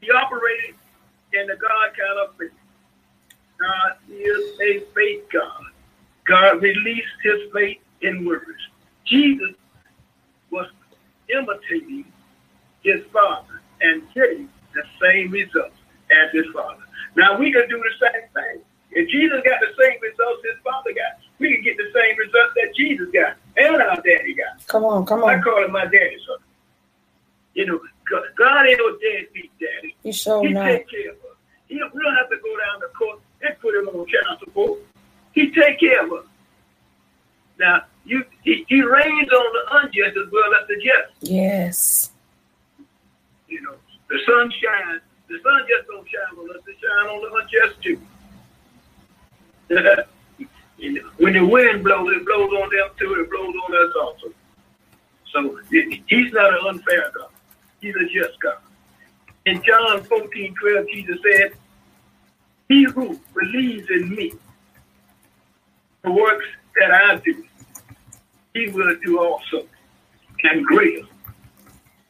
[0.00, 0.76] he operated
[1.32, 2.52] in the God kind of faith.
[3.58, 5.64] God is a faith God.
[6.28, 8.62] God released his faith in words.
[9.04, 9.50] Jesus
[10.52, 10.68] was
[11.28, 12.04] imitating
[12.84, 15.74] his father and getting the same results
[16.12, 16.84] as his father.
[17.16, 18.62] Now we can do the same thing.
[18.92, 22.54] If Jesus got the same results his father got, we can get the same results
[22.54, 24.66] that Jesus got and our daddy got.
[24.68, 25.30] Come on, come on.
[25.30, 26.38] I call him my daddy, son.
[27.54, 27.80] You know,
[28.36, 29.94] God ain't no deadbeat daddy.
[30.02, 30.64] You sure He not.
[30.66, 31.36] take care of us.
[31.66, 34.38] He don't, we don't have to go down to court and put him on child
[34.38, 34.80] support.
[35.32, 36.24] He take care of us.
[37.58, 41.30] Now, you he, he rains on the unjust as well as the just.
[41.30, 42.10] Yes.
[43.48, 43.74] You know,
[44.08, 45.02] the sun shines.
[45.28, 46.62] The sun just don't shine on us.
[46.66, 48.00] It shine on the unjust too.
[50.82, 53.14] Know, when the wind blows, it blows on them too.
[53.20, 54.34] It blows on us also.
[55.32, 57.30] So he- he's not an unfair God.
[57.80, 58.58] He's a just God.
[59.46, 61.52] In John 14, 12, Jesus said,
[62.68, 64.32] He who believes in me,
[66.02, 66.46] the works
[66.80, 67.44] that I do,
[68.54, 69.66] he will do also,
[70.44, 71.06] and greater.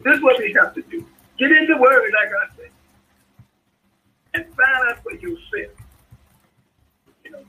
[0.01, 1.07] This is what we have to do.
[1.39, 2.71] Get in the word, like I said,
[4.35, 5.73] and find out for yourself.
[7.25, 7.45] You know,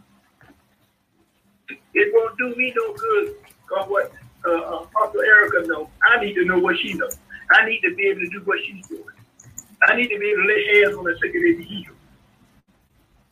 [2.23, 3.35] it won't do me no good.
[3.67, 4.11] Cause what
[4.45, 7.17] uh, uh, Apostle Erica knows, I need to know what she knows.
[7.51, 9.03] I need to be able to do what she's doing.
[9.87, 11.95] I need to be able to lay hands on the sick and be healed.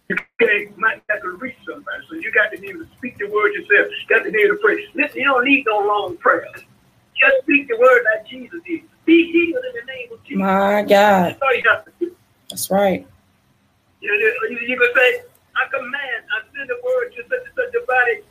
[0.09, 3.17] You can't, might have to reach somebody, so you got to be able to speak
[3.17, 3.87] the word yourself.
[3.91, 4.85] You got to be able to pray.
[4.93, 6.45] Listen, you don't need no long prayer.
[6.53, 8.81] Just speak the word like Jesus did.
[9.05, 10.39] Be healed in the name of Jesus.
[10.39, 11.31] My God.
[11.31, 12.15] That's all you have to do.
[12.49, 13.07] That's right.
[14.01, 15.21] You know, you, you can say,
[15.55, 18.21] I command, I send the word to such and such a body.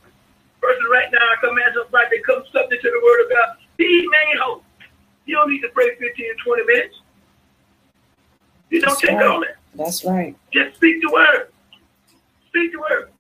[0.70, 3.56] Person right now, I command somebody to come subject to the word of God.
[3.76, 4.62] Be made whole.
[5.26, 7.00] You don't need to pray 15 20 minutes.
[8.70, 9.26] You don't That's take right.
[9.26, 9.56] all that.
[9.74, 10.37] That's right.
[10.52, 11.48] Just speak the word.
[12.48, 13.11] Speak the word.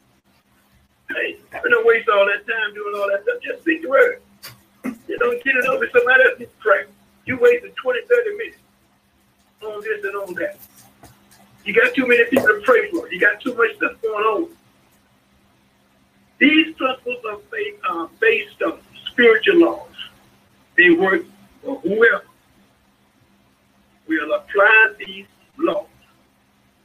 [1.08, 3.42] Hey, I don't waste all that time doing all that stuff.
[3.42, 4.22] Just speak the word.
[5.08, 6.84] You don't get it over somebody else to pray.
[7.26, 8.58] You wasted 20, 30 minutes
[9.62, 10.56] on this and on that.
[11.64, 13.10] You got too many people to pray for.
[13.12, 14.48] You got too much stuff going on.
[16.40, 17.38] These principles are
[17.90, 19.94] uh, based on spiritual laws.
[20.76, 21.22] They work
[21.62, 22.24] for whoever
[24.08, 25.26] will apply these
[25.58, 25.86] laws.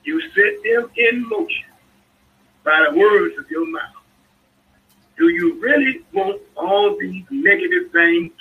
[0.04, 1.72] You set them in motion
[2.66, 3.82] by the words of your mouth.
[5.18, 8.34] Do you really want all these negative things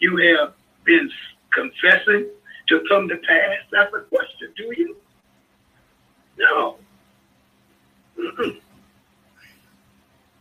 [0.00, 1.08] you have been
[1.52, 2.26] confessing
[2.68, 3.58] to come to pass?
[3.70, 4.52] That's a question.
[4.56, 4.96] Do you?
[6.36, 6.78] No.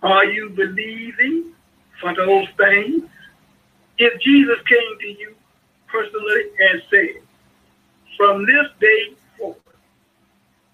[0.04, 1.54] Are you believing
[2.00, 3.04] for those things?
[3.98, 5.36] If Jesus came to you
[5.88, 7.24] personally and said,
[8.16, 9.58] from this day forward,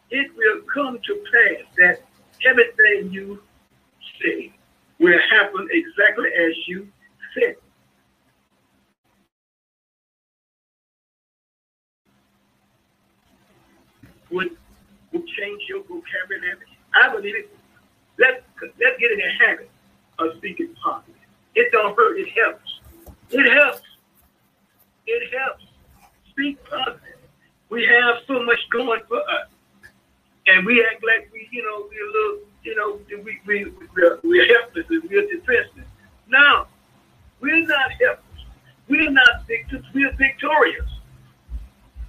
[0.10, 2.04] it will come to pass that
[2.46, 3.42] everything you
[4.22, 4.54] say
[5.00, 6.88] will happen exactly as you
[7.40, 7.56] said.
[14.32, 14.58] Would,
[15.12, 16.58] would change your vocabulary.
[17.02, 17.52] I believe it.
[18.18, 19.70] Let's, let's get in the habit
[20.20, 21.16] of speaking positive.
[21.56, 22.80] It don't hurt, it helps.
[23.32, 23.82] It helps.
[25.08, 25.64] It helps.
[26.30, 27.00] Speak positive.
[27.70, 29.48] We have so much going for us.
[30.46, 34.20] And we act like we, you know, we're a little, you know, we, we, we're,
[34.24, 35.88] we're helpless and we're defenseless.
[36.28, 36.68] No,
[37.40, 38.46] we're not helpless.
[38.88, 39.86] We're not victims.
[39.94, 40.90] We're victorious.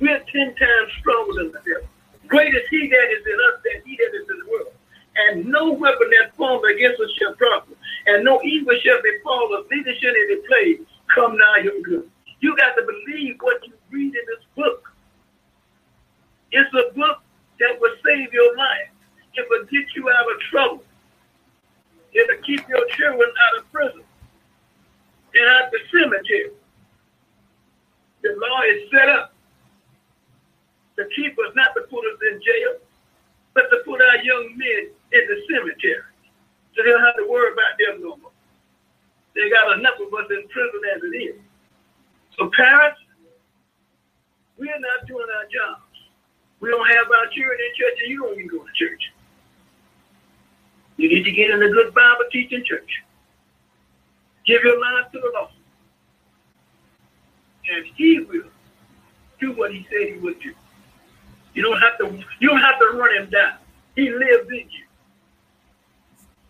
[0.00, 1.88] We're 10 times stronger than the devil.
[2.26, 4.73] Great is he that is in us than he that is in the world.
[5.16, 7.74] And no weapon that formed against us shall prosper.
[8.06, 12.10] And no evil shall befall us, neither shall any plague come nigh your good.
[12.40, 14.92] You got to believe what you read in this book.
[16.52, 17.22] It's a book
[17.60, 18.90] that will save your life.
[19.34, 20.84] It will get you out of trouble.
[22.12, 24.02] It'll keep your children out of prison
[25.34, 26.50] and out the cemetery.
[28.22, 29.34] The law is set up
[30.96, 32.78] to keep us, not to put us in jail,
[33.54, 36.02] but to put our young men in the cemetery.
[36.74, 38.34] So they don't have to worry about them no more.
[39.34, 41.40] They got enough of us in prison as it is.
[42.36, 43.00] So parents,
[44.58, 45.82] we are not doing our jobs.
[46.60, 49.12] We don't have our children in church, and you don't even go to church.
[50.96, 53.02] You need to get in a good Bible teaching church.
[54.46, 55.50] Give your life to the Lord.
[57.72, 58.50] And he will
[59.40, 60.54] do what he said he would do.
[61.54, 63.58] You don't have to you don't have to run him down.
[63.94, 64.84] He lives in you.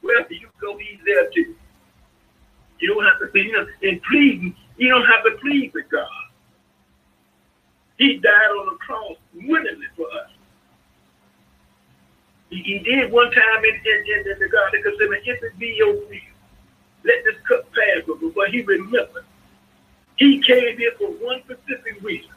[0.01, 1.55] Wherever you go, he's there too.
[2.81, 5.89] You don't have to be you know, in pleading, you don't have to plead with
[5.91, 6.09] God.
[7.99, 10.31] He died on the cross willingly for us.
[12.51, 15.59] He, he did one time in, in, in, in the Garden of Gethsemane, if it
[15.59, 16.09] be your will,
[17.05, 18.33] let this cup pass me.
[18.35, 19.25] But he remembered.
[20.17, 22.31] He came here for one specific reason,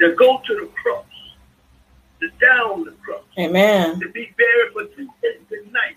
[0.00, 1.04] to go to the cross,
[2.20, 4.00] to die on the cross, Amen.
[4.00, 5.96] to be buried for two days and nights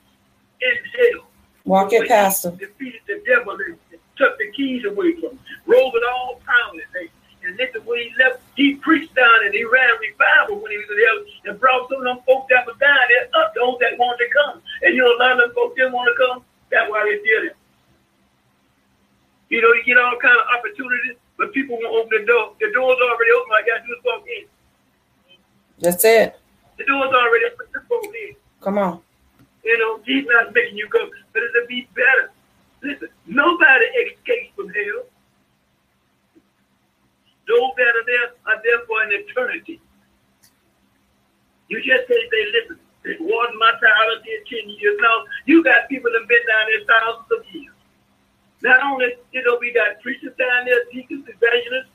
[0.61, 1.27] in hell,
[1.65, 2.51] Walk it, Pastor.
[2.51, 3.77] Defeated the devil and
[4.17, 5.39] took the keys away from him.
[5.65, 7.09] Rolled it all power and
[7.43, 10.85] and listen, when he left, he preached down and he ran revival when he was
[10.93, 13.97] in there and brought some of them folks that were down there up, those that
[13.97, 14.61] wanted to come.
[14.83, 16.45] And you know, a lot of them folks didn't want to come.
[16.69, 17.55] That's why they did it.
[19.49, 22.53] You know, you get all kind of opportunities, but people won't open the door.
[22.61, 23.51] The door's already open.
[23.57, 24.45] I got to do is walk in.
[25.81, 26.39] That's it.
[26.77, 27.65] The door's already open.
[27.73, 28.35] Just walk in.
[28.61, 29.01] Come on.
[29.63, 32.31] You know, he's not making you go, but it'll be better.
[32.81, 35.05] Listen, nobody escapes from hell.
[37.47, 39.81] Those that are there are there for an eternity.
[41.67, 44.97] You just say, listen, it was my time, did 10 years.
[45.01, 47.73] No, you got people that have been down there thousands of years.
[48.61, 51.89] Not only, you know, we got preachers down there, deacons, evangelists,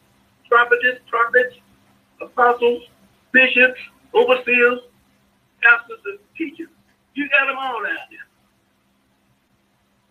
[0.49, 1.57] prophets, prophets,
[2.21, 2.83] apostles,
[3.37, 3.79] bishops,
[4.15, 4.81] overseers,
[5.61, 6.73] pastors, and teachers.
[7.15, 8.27] You got them all out there.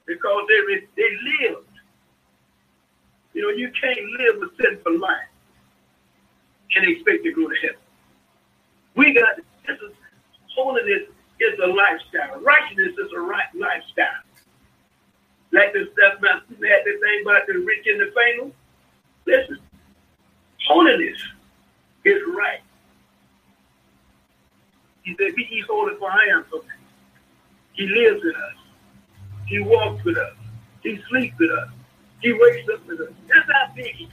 [0.05, 1.09] Because they, they
[1.49, 1.65] lived.
[3.33, 5.33] You know, you can't live a sinful life
[6.75, 7.81] and expect to go to heaven.
[8.95, 9.93] We got this is
[10.55, 11.09] holiness
[11.39, 12.39] is a lifestyle.
[12.41, 14.23] Righteousness is a right lifestyle.
[15.51, 18.53] Like this about we had this thing about the rich and the famous.
[19.25, 19.59] Listen,
[20.67, 21.17] holiness
[22.05, 22.61] is right.
[25.05, 26.65] He said, Be ye holy for I am holy.
[27.73, 28.55] He lives in us.
[29.47, 30.33] He walks with us.
[30.83, 31.69] He sleeps with us.
[32.21, 33.13] He wakes up with us.
[33.29, 34.11] That's how big he is.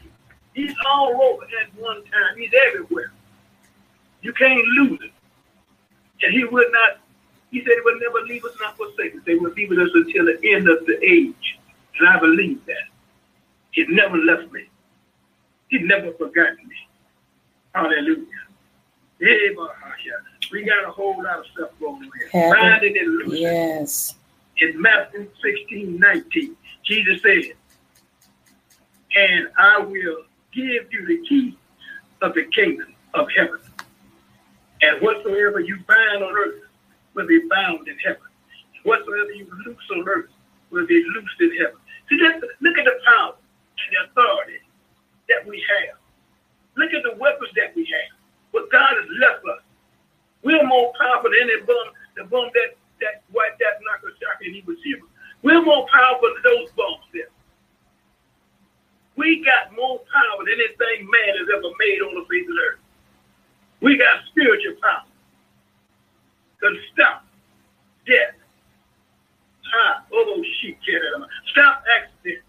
[0.54, 2.36] He's all over at one time.
[2.36, 3.10] He's everywhere.
[4.20, 5.10] You can't lose him.
[6.22, 6.98] And he would not,
[7.50, 9.22] he said he would never leave us, not forsake us.
[9.26, 11.58] He would be with us until the end of the age.
[11.98, 12.92] And I believe that.
[13.72, 14.68] He never left me.
[15.68, 16.76] He never forgot me.
[17.74, 18.26] Hallelujah.
[20.52, 22.54] We got a whole lot of stuff going on here.
[22.54, 23.28] Find it in Luke.
[23.32, 24.14] Yes.
[24.58, 27.54] In Matthew 16, 19, Jesus said,
[29.16, 31.58] and I will give you the key
[32.20, 33.60] of the kingdom of heaven.
[34.82, 36.62] And whatsoever you bind on earth
[37.14, 38.22] will be bound in heaven.
[38.84, 40.30] Whatsoever you loose on earth
[40.70, 41.76] will be loosed in heaven.
[42.08, 44.58] See, just look at the power and the authority
[45.28, 45.98] that we have.
[46.76, 48.18] Look at the weapons that we have.
[48.50, 49.62] What God has left us.
[50.42, 55.06] We're more powerful than any bomb, the bomb that that white that Nagasaki and Hiroshima.
[55.42, 57.30] We're more powerful than those bombs there.
[59.16, 62.62] We got more power than anything man has ever made on the face of the
[62.62, 62.80] earth.
[63.80, 65.06] We got spiritual power.
[66.62, 67.26] To stop
[68.06, 68.38] death.
[69.74, 70.78] Ah, oh, shit,
[71.50, 72.46] Stop accidents.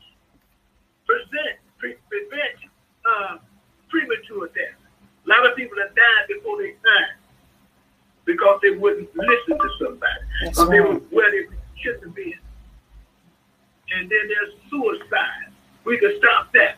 [1.07, 2.57] Present, pre- prevent
[3.09, 3.37] uh,
[3.89, 4.77] premature death.
[5.25, 7.22] A lot of people have died before they time
[8.26, 10.11] because they wouldn't listen to somebody.
[10.43, 10.71] That's or right.
[10.71, 11.47] they were where they
[11.78, 12.39] shouldn't have been.
[13.91, 15.51] And then there's suicide.
[15.84, 16.78] We can stop that.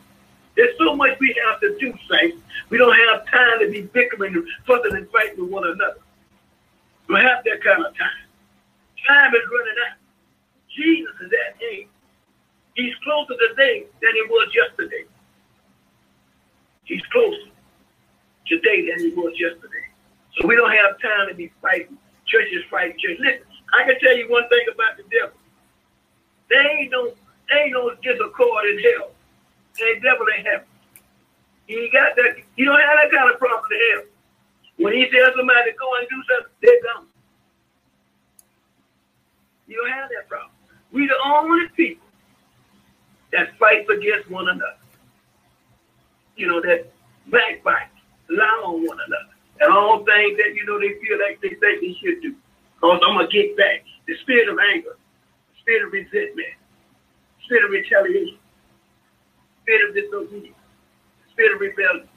[0.56, 2.38] There's so much we have to do, saints.
[2.70, 6.00] We don't have time to be bickering and fussing and fighting with one another.
[7.08, 8.26] We don't have that kind of time.
[9.06, 9.98] Time is running out.
[10.74, 11.88] Jesus is at hand.
[12.74, 15.04] He's closer today than he was yesterday.
[16.84, 17.50] He's closer
[18.46, 19.85] today than he was yesterday.
[20.36, 21.98] So we don't have time to be fighting.
[22.26, 23.18] Churches fighting churches.
[23.20, 25.36] Listen, I can tell you one thing about the devil.
[26.50, 27.12] They ain't no
[27.52, 29.10] ain't no discord in hell.
[29.80, 30.66] Ain't devil in heaven.
[31.66, 32.36] He got that.
[32.56, 34.04] You don't have that kind of problem in hell.
[34.78, 37.08] When he tells somebody to go and do something, they don't.
[39.66, 40.50] You don't have that problem.
[40.92, 42.06] We the only people
[43.32, 44.78] that fight against one another.
[46.36, 46.92] You know, that
[47.30, 47.88] backbite,
[48.30, 49.35] lie on one another.
[49.60, 52.34] And all things that, you know, they feel like they think they should do.
[52.74, 53.84] Because I'm going to get back.
[54.06, 54.96] The spirit of anger,
[55.50, 56.54] the spirit of resentment,
[57.44, 58.38] spirit of retaliation,
[59.62, 60.56] spirit of disobedience,
[61.32, 62.08] spirit of rebellion,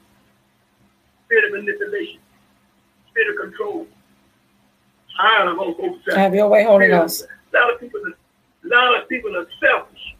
[1.24, 2.20] spirit of manipulation,
[3.10, 3.86] spirit of control.
[5.18, 6.14] I don't know, folks.
[6.14, 7.26] Have your way, Holy Ghost.
[7.52, 10.14] A lot of people, a lot of people are selfish.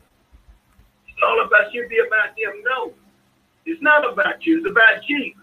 [1.06, 2.62] It's all about you, be about them.
[2.64, 2.92] No,
[3.66, 4.58] it's not about you.
[4.58, 5.39] It's about Jesus.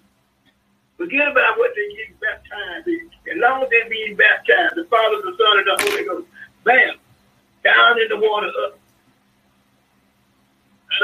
[0.97, 3.09] Forget about what they get baptized in.
[3.31, 6.27] As long as they're being baptized, the Father, the Son, and the Holy Ghost,
[6.63, 6.95] bam,
[7.63, 8.79] down in the water, up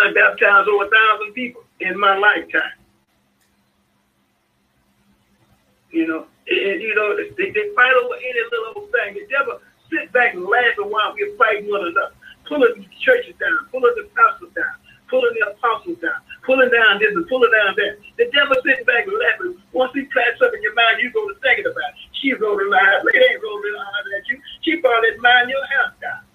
[0.01, 2.73] I baptized over a thousand people in my lifetime.
[5.91, 9.13] You know, and, you know, they, they fight over any little thing.
[9.13, 9.59] The devil
[9.91, 12.15] sit back and laugh a while we're fighting one another,
[12.47, 14.73] pulling the churches down, pulling the pastors down,
[15.13, 18.01] pulling the apostles down, pulling down this and pulling down that.
[18.17, 19.61] The devil sitting back laughing.
[19.69, 22.01] Once he plants up in your mind, you go to thinking about it.
[22.17, 23.05] She rolling eyes.
[23.13, 24.41] It ain't rolling eyes at you.
[24.65, 26.25] She probably mind your house down.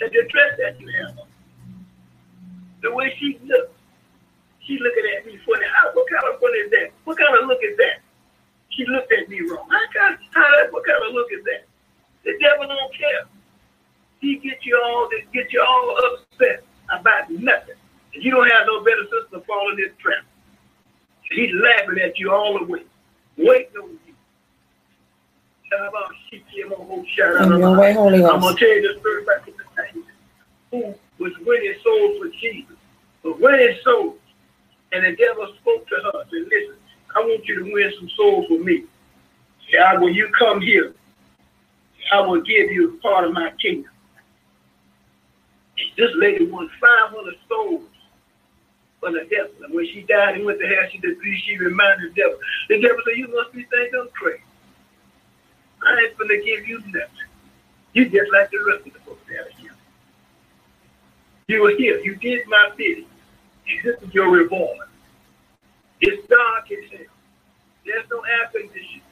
[0.00, 1.28] And the dress that you have on.
[2.80, 3.76] The way she looks.
[4.64, 5.68] She looking at me funny.
[5.92, 6.88] What kind of fun is that?
[7.04, 8.00] What kind of look is that?
[8.72, 9.68] She looked at me wrong.
[9.68, 11.68] How kind, how, what kind of look is that?
[12.24, 13.28] The devil don't care.
[14.20, 17.74] He get you all get you all upset about nothing.
[18.14, 20.24] And you don't have no better sister to fall in this trap.
[21.30, 22.82] He's laughing at you all the way,
[23.38, 24.14] waiting on you.
[28.30, 30.04] I'm gonna tell you the story about the time
[30.70, 32.76] who was winning souls for Jesus,
[33.22, 34.18] but winning souls,
[34.92, 36.76] and the devil spoke to her and said, "Listen,
[37.14, 38.84] I want you to win some souls for me.
[39.80, 40.94] I when you come here,
[42.12, 43.91] I will give you part of my kingdom.
[45.96, 47.82] This lady won 500 souls
[49.00, 49.64] for the devil.
[49.64, 52.38] And when she died and went to hell, she decreed, she reminded the devil.
[52.68, 54.42] The devil said, You must be thinking I'm crazy.
[55.84, 57.28] I ain't gonna give you nothing.
[57.92, 59.74] You just like the rest of the folks out here.
[61.48, 63.06] You were here, you did my bidding.
[63.68, 64.88] And this is your reward.
[66.00, 67.06] It's dark as hell.
[67.84, 69.02] There's no air conditioning.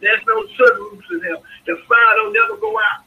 [0.00, 1.42] There's no sunroofs in hell.
[1.66, 3.04] The fire don't never go out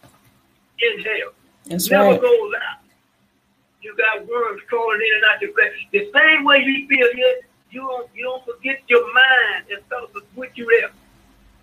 [0.79, 1.33] in hell.
[1.66, 2.22] That's never right.
[2.22, 2.80] goes out.
[3.82, 5.72] You got worms crawling in and out your flesh.
[5.91, 7.41] The same way you feel here,
[7.72, 10.91] you don't you don't forget your mind and thoughts of what you there.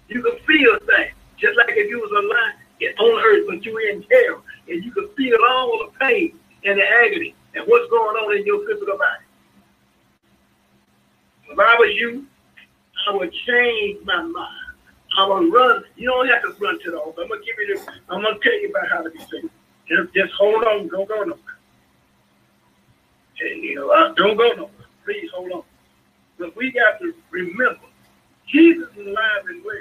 [0.09, 1.15] You can feel things.
[1.39, 2.55] Just like if you was alive
[2.99, 6.85] on earth, but you in hell, and you can feel all the pain and the
[6.85, 9.25] agony and what's going on in your physical body.
[11.51, 12.27] If I was you,
[13.09, 14.75] I would change my mind.
[15.17, 15.85] I would run.
[15.97, 17.23] You don't have to run to the altar.
[17.23, 17.87] I'm gonna give you this.
[18.09, 19.51] I'm gonna tell you about how to be saved.
[19.89, 20.89] Just, just hold on.
[20.89, 21.39] Don't go nowhere.
[23.41, 24.71] Uh, don't go nowhere.
[25.05, 25.63] Please hold on.
[26.39, 27.87] But we got to remember,
[28.47, 29.77] Jesus is alive and well,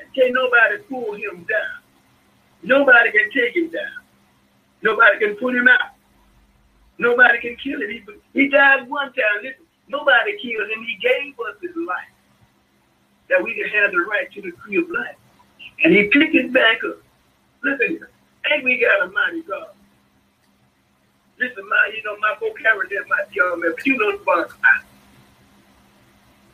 [0.00, 1.82] and can't nobody pull him down.
[2.62, 4.02] Nobody can take him down.
[4.82, 5.94] Nobody can put him out.
[6.98, 7.90] Nobody can kill him.
[7.90, 9.42] He, he died one time.
[9.42, 10.84] Listen, nobody killed him.
[10.84, 12.12] He gave us his life
[13.28, 15.16] that we can have the right to the tree of life.
[15.84, 16.98] And he picked it back up.
[17.64, 18.06] Listen,
[18.50, 19.68] ain't we got a mighty God?
[21.38, 24.82] Listen, my, you know, my vocabulary might be on there, but you know what I'm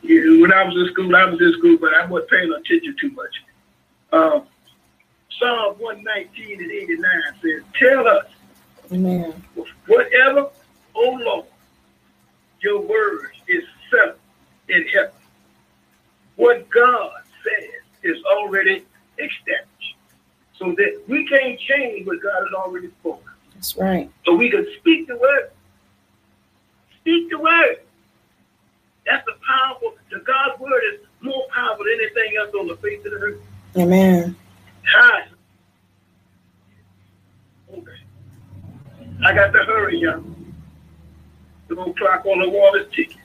[0.01, 2.95] yeah, when I was in school, I was in school, but I wasn't paying attention
[2.99, 3.43] too much.
[4.11, 4.43] Um,
[5.37, 7.11] Psalm 119 and 89
[7.41, 8.25] says, Tell us,
[8.91, 9.43] Amen.
[9.87, 10.49] whatever,
[10.95, 11.45] O Lord,
[12.61, 14.19] your word is settled
[14.69, 15.11] in heaven.
[16.37, 17.11] What God
[17.43, 18.85] says is already
[19.17, 19.78] established.
[20.59, 23.23] So that we can't change what God has already spoken.
[23.55, 24.11] That's right.
[24.25, 25.51] So we can speak the word.
[26.99, 27.77] Speak the word.
[29.05, 33.03] That's the powerful, the God's word is more powerful than anything else on the face
[33.05, 33.39] of the earth.
[33.77, 34.35] Amen.
[34.85, 35.27] Hi.
[37.73, 37.91] Okay.
[39.25, 40.23] I got to hurry, y'all.
[41.69, 43.21] The little clock on the wall is ticking.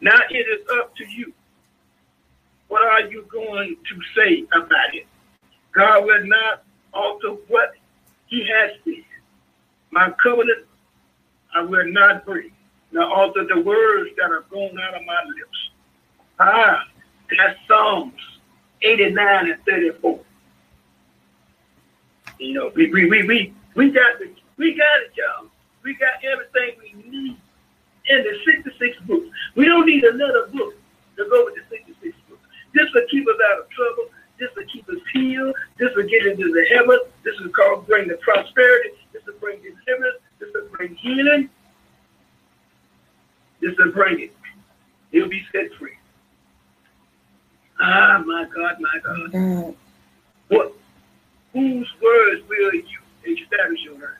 [0.00, 1.32] Now it is up to you.
[2.68, 5.06] What are you going to say about it?
[5.72, 7.72] God will not alter what
[8.26, 9.04] he has said.
[9.90, 10.66] My covenant
[11.54, 12.52] I will not break,
[12.92, 15.70] nor alter the words that are going out of my lips.
[16.40, 16.84] Ah,
[17.36, 18.14] that's Psalms
[18.82, 20.20] 89 and 34.
[22.38, 25.48] You know, we we we we, we got the we got it, y'all.
[25.84, 27.36] We got everything we need
[28.08, 29.26] in the 66 books.
[29.54, 30.74] We don't need another book
[31.16, 32.42] to go with the 66 books.
[32.74, 33.81] This will keep us out of trouble.
[36.02, 36.98] Will get into the heaven.
[37.24, 38.90] This is called bring the prosperity.
[39.12, 40.20] This will bring deliverance.
[40.38, 41.48] This will bring healing.
[43.60, 44.36] This will bring it.
[45.12, 45.92] He'll be set free.
[47.80, 49.32] Ah, my God, my God.
[49.32, 49.76] God.
[50.48, 50.74] What?
[51.52, 54.18] Whose words will you establish on earth?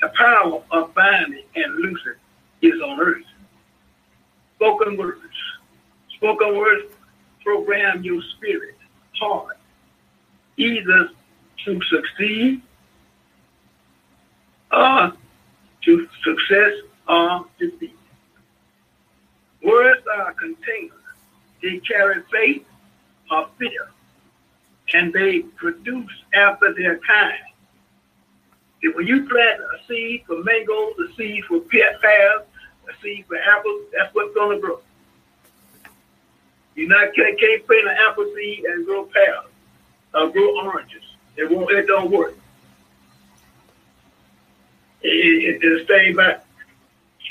[0.00, 2.14] The power of binding and loosing
[2.62, 3.24] is on earth.
[4.56, 5.22] Spoken words.
[6.16, 6.92] Spoken words
[7.44, 8.76] program your spirit,
[9.18, 9.56] heart,
[10.56, 11.08] either
[15.84, 16.72] to success
[17.08, 17.96] or defeat.
[19.62, 20.92] Words are containers.
[21.62, 22.64] They carry faith
[23.30, 23.88] or fear
[24.94, 27.38] and they produce after their kind.
[28.82, 33.36] And when you plant a seed for mangoes, a seed for pears, a seed for
[33.36, 34.78] apples, that's what's going to grow.
[36.74, 39.44] You not can't, can't plant an apple seed and grow pears
[40.14, 41.02] or grow oranges.
[41.38, 41.72] It won't.
[41.72, 42.34] It don't work.
[45.02, 46.44] It, it, it's the same about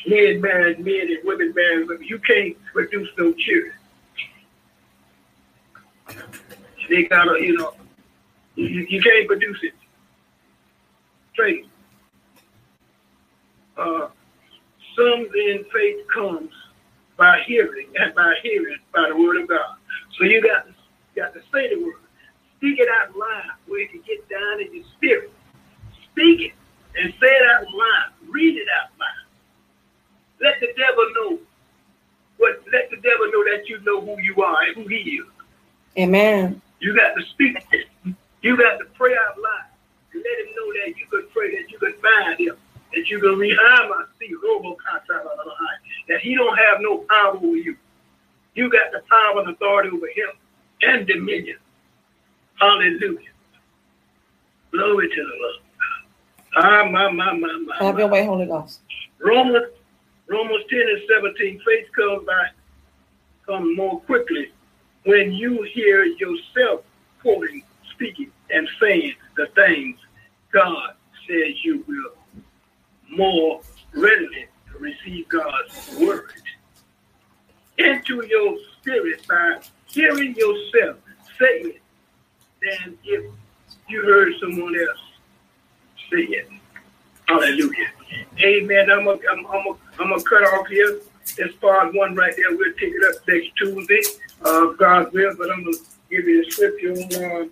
[0.08, 2.08] men marrying men and women marrying women.
[2.08, 3.74] You can't produce no children.
[6.89, 7.74] They gotta, you know,
[8.55, 9.74] you, you can't produce it.
[11.38, 11.66] faith.
[13.78, 14.10] Uh,
[14.95, 16.51] some then faith comes
[17.18, 19.78] by hearing, and by hearing by the word of God.
[20.18, 21.95] So you got you got to say the word.
[22.58, 25.32] Speak it out loud where it can get down in your spirit.
[26.12, 26.53] Speak it
[26.97, 28.12] and say it out loud.
[28.30, 29.28] Read it out loud.
[30.41, 31.39] Let the devil know
[32.38, 35.26] what let the devil know that you know who you are and who he is.
[35.97, 36.62] Amen.
[36.80, 37.88] You got to speak it.
[38.41, 39.66] You got to pray out loud.
[40.14, 42.55] And let him know that you could pray, that you could find him,
[42.93, 44.32] that you can rehind ah, my seat,
[46.08, 47.76] that he don't have no power over you.
[48.53, 50.30] You got the power and authority over him
[50.84, 51.58] and dominion.
[52.60, 53.20] Hallelujah.
[54.72, 55.55] Glory to the Lord.
[56.55, 57.78] Ah, my, my, my, my.
[57.78, 58.82] Have your way, Holy Ghost.
[59.20, 59.68] Romans,
[60.28, 62.47] Romans 10 and 17, faith comes by,
[63.45, 64.51] come more quickly
[65.05, 66.82] when you hear yourself
[67.22, 69.97] quoting, speaking, and saying the things
[70.51, 70.93] God
[71.28, 72.45] says you will
[73.10, 73.62] more
[73.93, 74.47] readily
[74.80, 76.32] receive God's word
[77.78, 80.97] into your spirit by hearing yourself
[81.39, 81.82] say it
[82.62, 83.32] than if
[83.88, 84.99] you heard someone else
[86.12, 86.49] say it.
[87.28, 87.91] Hallelujah.
[88.39, 88.89] Amen.
[88.89, 90.99] I'm going I'm, I'm I'm to cut off here.
[91.38, 92.55] That's part one right there.
[92.55, 94.01] We'll take it up next Tuesday,
[94.43, 95.36] uh, God's will.
[95.38, 97.47] But I'm going to give you a scripture on,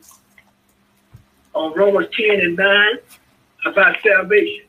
[1.55, 2.93] uh, on Romans 10 and 9
[3.65, 4.65] about salvation.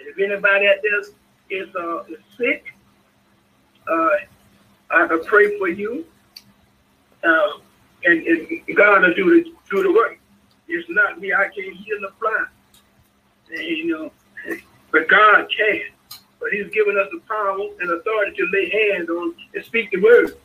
[0.00, 1.00] And if anybody out there
[1.50, 2.74] is, uh, is sick,
[3.88, 4.10] uh,
[4.90, 6.04] I can pray for you.
[7.22, 7.58] Uh,
[8.04, 10.18] and, and God will do the, do the work.
[10.68, 11.32] It's not me.
[11.32, 12.46] I can't heal the blind.
[13.50, 14.12] And, you know,
[14.90, 15.82] but God can.
[16.40, 20.00] But He's given us the power and authority to lay hands on and speak the
[20.00, 20.36] word.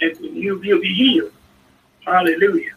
[0.00, 1.32] And you, you'll be healed.
[2.04, 2.72] Hallelujah.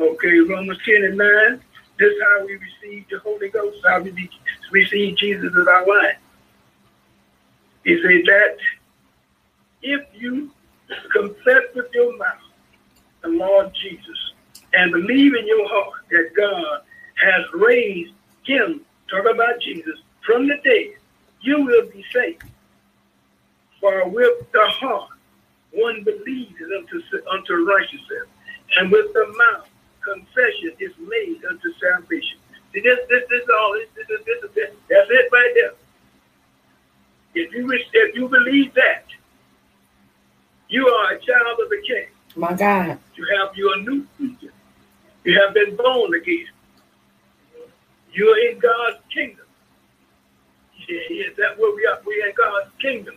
[0.00, 1.62] Okay, Romans 10 and 9.
[1.98, 4.28] This is how we receive the Holy Ghost, how we
[4.70, 6.16] receive Jesus as our life.
[7.84, 8.56] He said that
[9.82, 10.50] if you
[11.12, 12.45] confess with your mouth
[13.26, 14.32] the Lord Jesus
[14.74, 16.82] and believe in your heart that God
[17.14, 18.12] has raised
[18.44, 20.98] him, talk about Jesus, from the dead,
[21.40, 22.42] you will be saved.
[23.80, 25.10] For with the heart
[25.72, 28.26] one believes unto, unto righteousness,
[28.78, 29.68] and with the mouth
[30.02, 32.38] confession is made unto salvation.
[32.72, 35.74] See, this, this, this, all, this, this, this, this, that's it right there.
[37.34, 39.04] If you, if you believe that,
[40.68, 42.06] you are a child of the king.
[42.36, 42.98] My God.
[43.14, 44.52] You have your new creature.
[45.24, 46.46] You have been born again.
[48.12, 49.46] You're in God's kingdom.
[50.86, 51.98] Yeah, yeah, that's where we are.
[52.04, 53.16] We're in God's kingdom.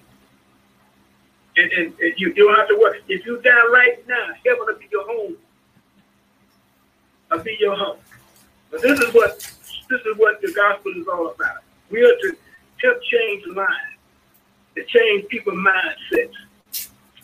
[1.58, 3.02] And, and, and you, you don't have to worry.
[3.10, 5.36] If you die right now, heaven will be your home.
[7.30, 8.00] I'll be your home.
[8.72, 9.38] But this is what
[9.90, 11.64] this is what the gospel is all about.
[11.90, 12.38] We are to
[12.82, 13.70] help change lives,
[14.76, 16.34] to change people's mindsets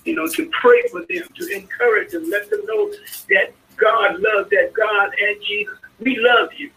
[0.05, 2.91] you know, to pray for them, to encourage them, let them know
[3.29, 6.69] that God loves, that God and Jesus, we love you.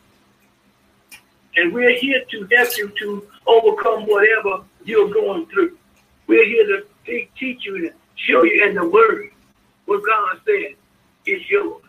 [1.56, 5.76] And we're here to help you to overcome whatever you're going through.
[6.26, 6.86] We're here to
[7.36, 9.30] teach you and show you in the Word
[9.86, 10.74] what God said
[11.26, 11.82] is yours.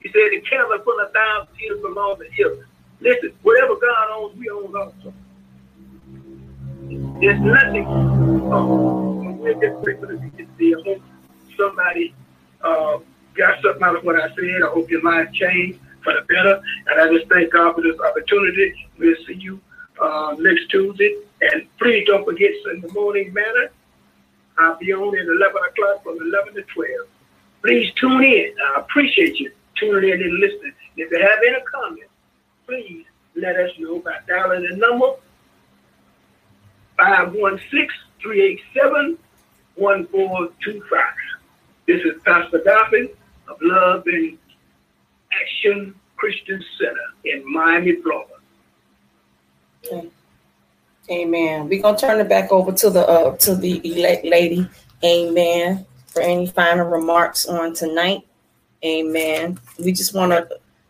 [0.00, 2.64] He said, the camel full of thousand years belongs to you.
[3.00, 5.12] Listen, whatever God owns, we own also.
[7.20, 7.86] There's nothing.
[7.86, 11.02] Oh, we're just grateful to see I hope
[11.56, 12.14] somebody
[12.62, 12.98] uh,
[13.36, 14.62] got something out of what I said.
[14.64, 16.62] I hope your life changed for the better.
[16.86, 18.88] And I just thank God for this opportunity.
[18.98, 19.60] We'll see you
[20.00, 21.16] uh, next Tuesday.
[21.40, 23.70] And please don't forget Sunday morning manner.
[24.58, 27.08] I'll be on at 11 o'clock from 11 to 12.
[27.62, 28.54] Please tune in.
[28.64, 30.72] I appreciate you tuning in and listening.
[30.96, 32.12] If you have any comments,
[32.66, 35.14] please let us know by dialing the number
[36.98, 37.88] 516
[38.22, 39.18] 387
[39.76, 41.00] 1425.
[41.86, 43.08] This is Pastor Dobbin
[43.48, 44.38] of Love and
[45.32, 48.34] Action Christian Center in Miami, Florida.
[49.84, 50.08] Okay.
[51.10, 51.68] Amen.
[51.68, 54.68] We're gonna turn it back over to the uh, to the elect lady.
[55.04, 55.84] Amen.
[56.06, 58.26] For any final remarks on tonight.
[58.84, 59.58] Amen.
[59.82, 60.48] We just want to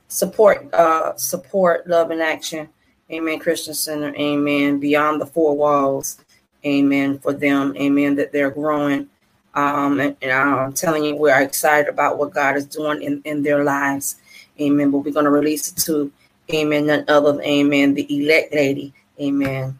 [0.08, 2.68] support uh support love and action.
[3.10, 3.38] Amen.
[3.38, 4.14] Christian Center.
[4.16, 4.78] Amen.
[4.78, 6.18] Beyond the four walls
[6.64, 9.08] amen, for them, amen, that they're growing.
[9.54, 13.42] Um, and, and, I'm telling you, we're excited about what God is doing in, in
[13.42, 14.16] their lives,
[14.60, 14.90] amen.
[14.90, 16.10] But we're going to release it to,
[16.52, 19.78] amen, none other than, amen, the elect lady, amen.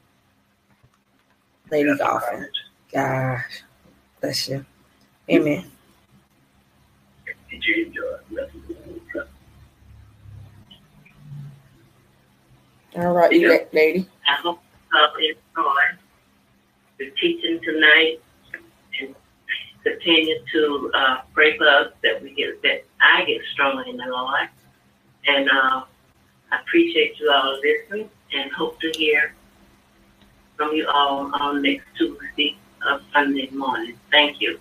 [1.71, 2.49] Lady yes, Dolphin.
[2.93, 3.63] Gosh,
[4.21, 4.67] bless you.
[5.31, 5.65] Amen.
[12.95, 14.07] All right, you lady.
[14.29, 14.61] I hope
[15.19, 16.02] you enjoy
[17.03, 18.21] the teaching tonight
[19.01, 19.15] and
[19.83, 24.07] continue to uh, pray for us that we get that I get stronger in the
[24.07, 24.49] Lord.
[25.27, 25.85] And uh,
[26.53, 29.35] I appreciate you all listening and hope to hear
[30.57, 33.99] from you all on next Tuesday of Sunday morning.
[34.11, 34.61] Thank you.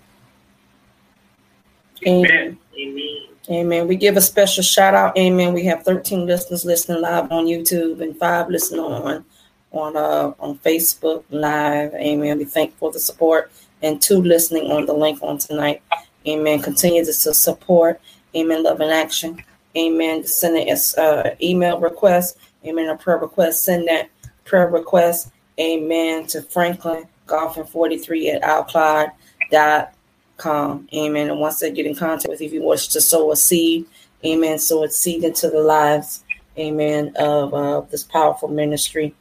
[2.06, 2.58] Amen.
[2.76, 3.18] Amen.
[3.48, 3.88] Amen.
[3.88, 5.16] We give a special shout out.
[5.16, 5.52] Amen.
[5.52, 9.24] We have 13 listeners listening live on YouTube and five listening on
[9.72, 11.92] on uh on Facebook live.
[11.94, 12.38] Amen.
[12.38, 13.50] We thank for the support
[13.82, 15.82] and two listening on the link on tonight.
[16.26, 16.62] Amen.
[16.62, 18.00] Continue to support.
[18.36, 18.62] Amen.
[18.62, 19.42] Love and action.
[19.76, 20.24] Amen.
[20.24, 22.38] Send an uh, email request.
[22.64, 22.88] Amen.
[22.88, 23.64] A prayer request.
[23.64, 24.08] Send that
[24.44, 25.32] prayer request.
[25.58, 26.26] Amen.
[26.28, 30.88] To Franklin Golfing 43 at outcloud.com.
[30.94, 31.30] Amen.
[31.30, 33.86] And once they get in contact with you, if you wish to sow a seed,
[34.24, 34.58] amen.
[34.58, 36.24] Sow a seed into the lives,
[36.58, 39.14] amen, of uh, this powerful ministry.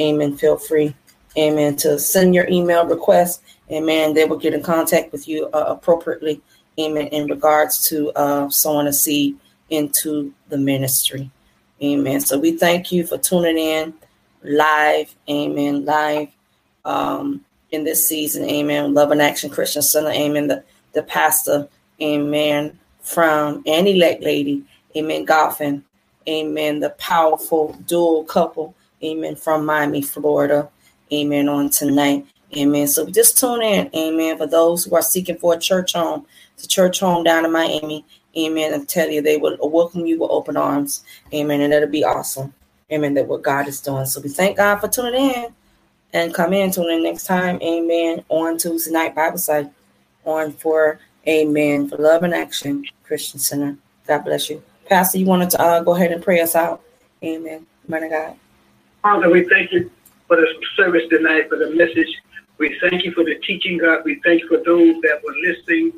[0.00, 0.36] Amen.
[0.36, 0.94] Feel free,
[1.36, 3.42] amen, to send your email request.
[3.70, 4.14] Amen.
[4.14, 6.42] They will get in contact with you uh, appropriately.
[6.78, 7.06] Amen.
[7.08, 9.38] In regards to uh, sowing a seed
[9.70, 11.30] into the ministry.
[11.82, 12.20] Amen.
[12.20, 13.94] So we thank you for tuning in
[14.42, 15.14] live.
[15.30, 15.84] Amen.
[15.84, 16.28] Live
[16.84, 18.44] um, in this season.
[18.44, 18.94] Amen.
[18.94, 20.10] Love and Action Christian Center.
[20.10, 20.48] Amen.
[20.48, 21.68] The, the pastor.
[22.02, 22.78] Amen.
[23.00, 24.64] From Annie elect lady.
[24.96, 25.26] Amen.
[25.26, 25.82] Goffin.
[26.28, 26.80] Amen.
[26.80, 28.74] The powerful dual couple.
[29.04, 29.36] Amen.
[29.36, 30.68] From Miami, Florida.
[31.12, 31.48] Amen.
[31.48, 32.26] On tonight.
[32.56, 32.86] Amen.
[32.88, 33.90] So just tune in.
[33.94, 34.38] Amen.
[34.38, 36.26] For those who are seeking for a church home,
[36.62, 38.04] a church home down in Miami.
[38.38, 38.74] Amen.
[38.74, 41.04] I tell you, they will welcome you with open arms.
[41.32, 41.60] Amen.
[41.60, 42.54] And that'll be awesome.
[42.92, 43.14] Amen.
[43.14, 44.06] That what God is doing.
[44.06, 45.54] So we thank God for tuning in
[46.12, 47.60] and come in tune in next time.
[47.62, 48.24] Amen.
[48.28, 49.70] On Tuesday night Bible site
[50.24, 50.98] on for
[51.28, 53.76] Amen for Love and Action Christian Center.
[54.06, 54.62] God bless you.
[54.86, 56.82] Pastor, you wanted to uh, go ahead and pray us out.
[57.22, 57.66] Amen.
[57.88, 58.36] Man of God.
[59.04, 59.90] Father, we thank you
[60.26, 60.46] for the
[60.78, 62.08] service tonight, for the message.
[62.56, 64.00] We thank you for the teaching, God.
[64.02, 65.92] We thank you for those that were listening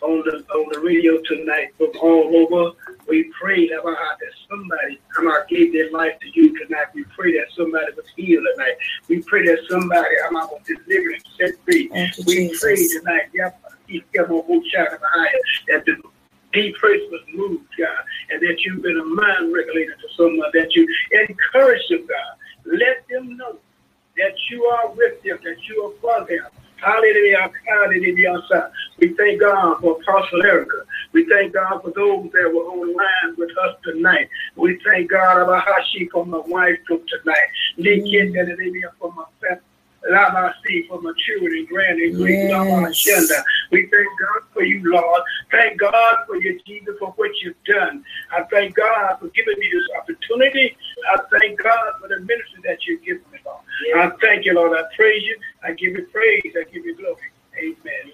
[0.00, 2.76] on the on the radio tonight from all over.
[3.08, 6.94] We pray that that somebody come out gave their life to you tonight.
[6.94, 8.76] We pray that somebody was healed tonight.
[9.08, 11.90] We pray that somebody I'm out was delivered and set free.
[12.24, 12.60] We Jesus.
[12.60, 13.58] pray tonight, that
[15.86, 15.96] the
[16.52, 17.88] deep place was moved, God,
[18.30, 20.86] and that you've been a mind regulator to someone, that you
[21.28, 22.38] encourage them, God.
[22.64, 23.58] Let them know
[24.16, 26.46] that you are with them, that you are for them
[26.84, 27.50] Hallelujah.
[27.66, 28.70] Hallelujah.
[28.98, 30.84] We thank God for Apostle Erica.
[31.12, 34.28] We thank God for those that were online with us tonight.
[34.56, 37.48] We thank God about how she for my wife tonight.
[37.78, 38.82] Mm.
[38.98, 39.63] For my family.
[40.12, 42.48] I see for maturity, grand and great
[43.06, 43.32] yes.
[43.70, 45.22] We thank God for you, Lord.
[45.50, 48.04] Thank God for you, Jesus, for what you've done.
[48.30, 50.76] I thank God for giving me this opportunity.
[51.12, 53.60] I thank God for the ministry that you've given me, Lord.
[53.86, 54.12] Yes.
[54.12, 54.78] I thank you, Lord.
[54.78, 55.36] I praise you.
[55.62, 56.54] I give you praise.
[56.56, 57.16] I give you glory.
[57.58, 58.12] Amen.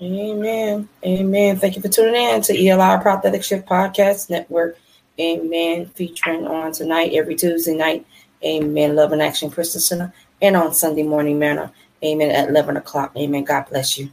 [0.00, 0.88] Amen.
[1.04, 1.56] Amen.
[1.58, 4.78] Thank you for tuning in to ELR Prophetic Shift Podcast Network.
[5.20, 5.86] Amen.
[5.86, 8.06] Featuring on tonight, every Tuesday night
[8.44, 8.96] Amen.
[8.96, 10.12] Love and Action Christian Center.
[10.40, 11.72] And on Sunday morning manner.
[12.04, 12.30] Amen.
[12.30, 13.12] At 11 o'clock.
[13.16, 13.44] Amen.
[13.44, 14.10] God bless you.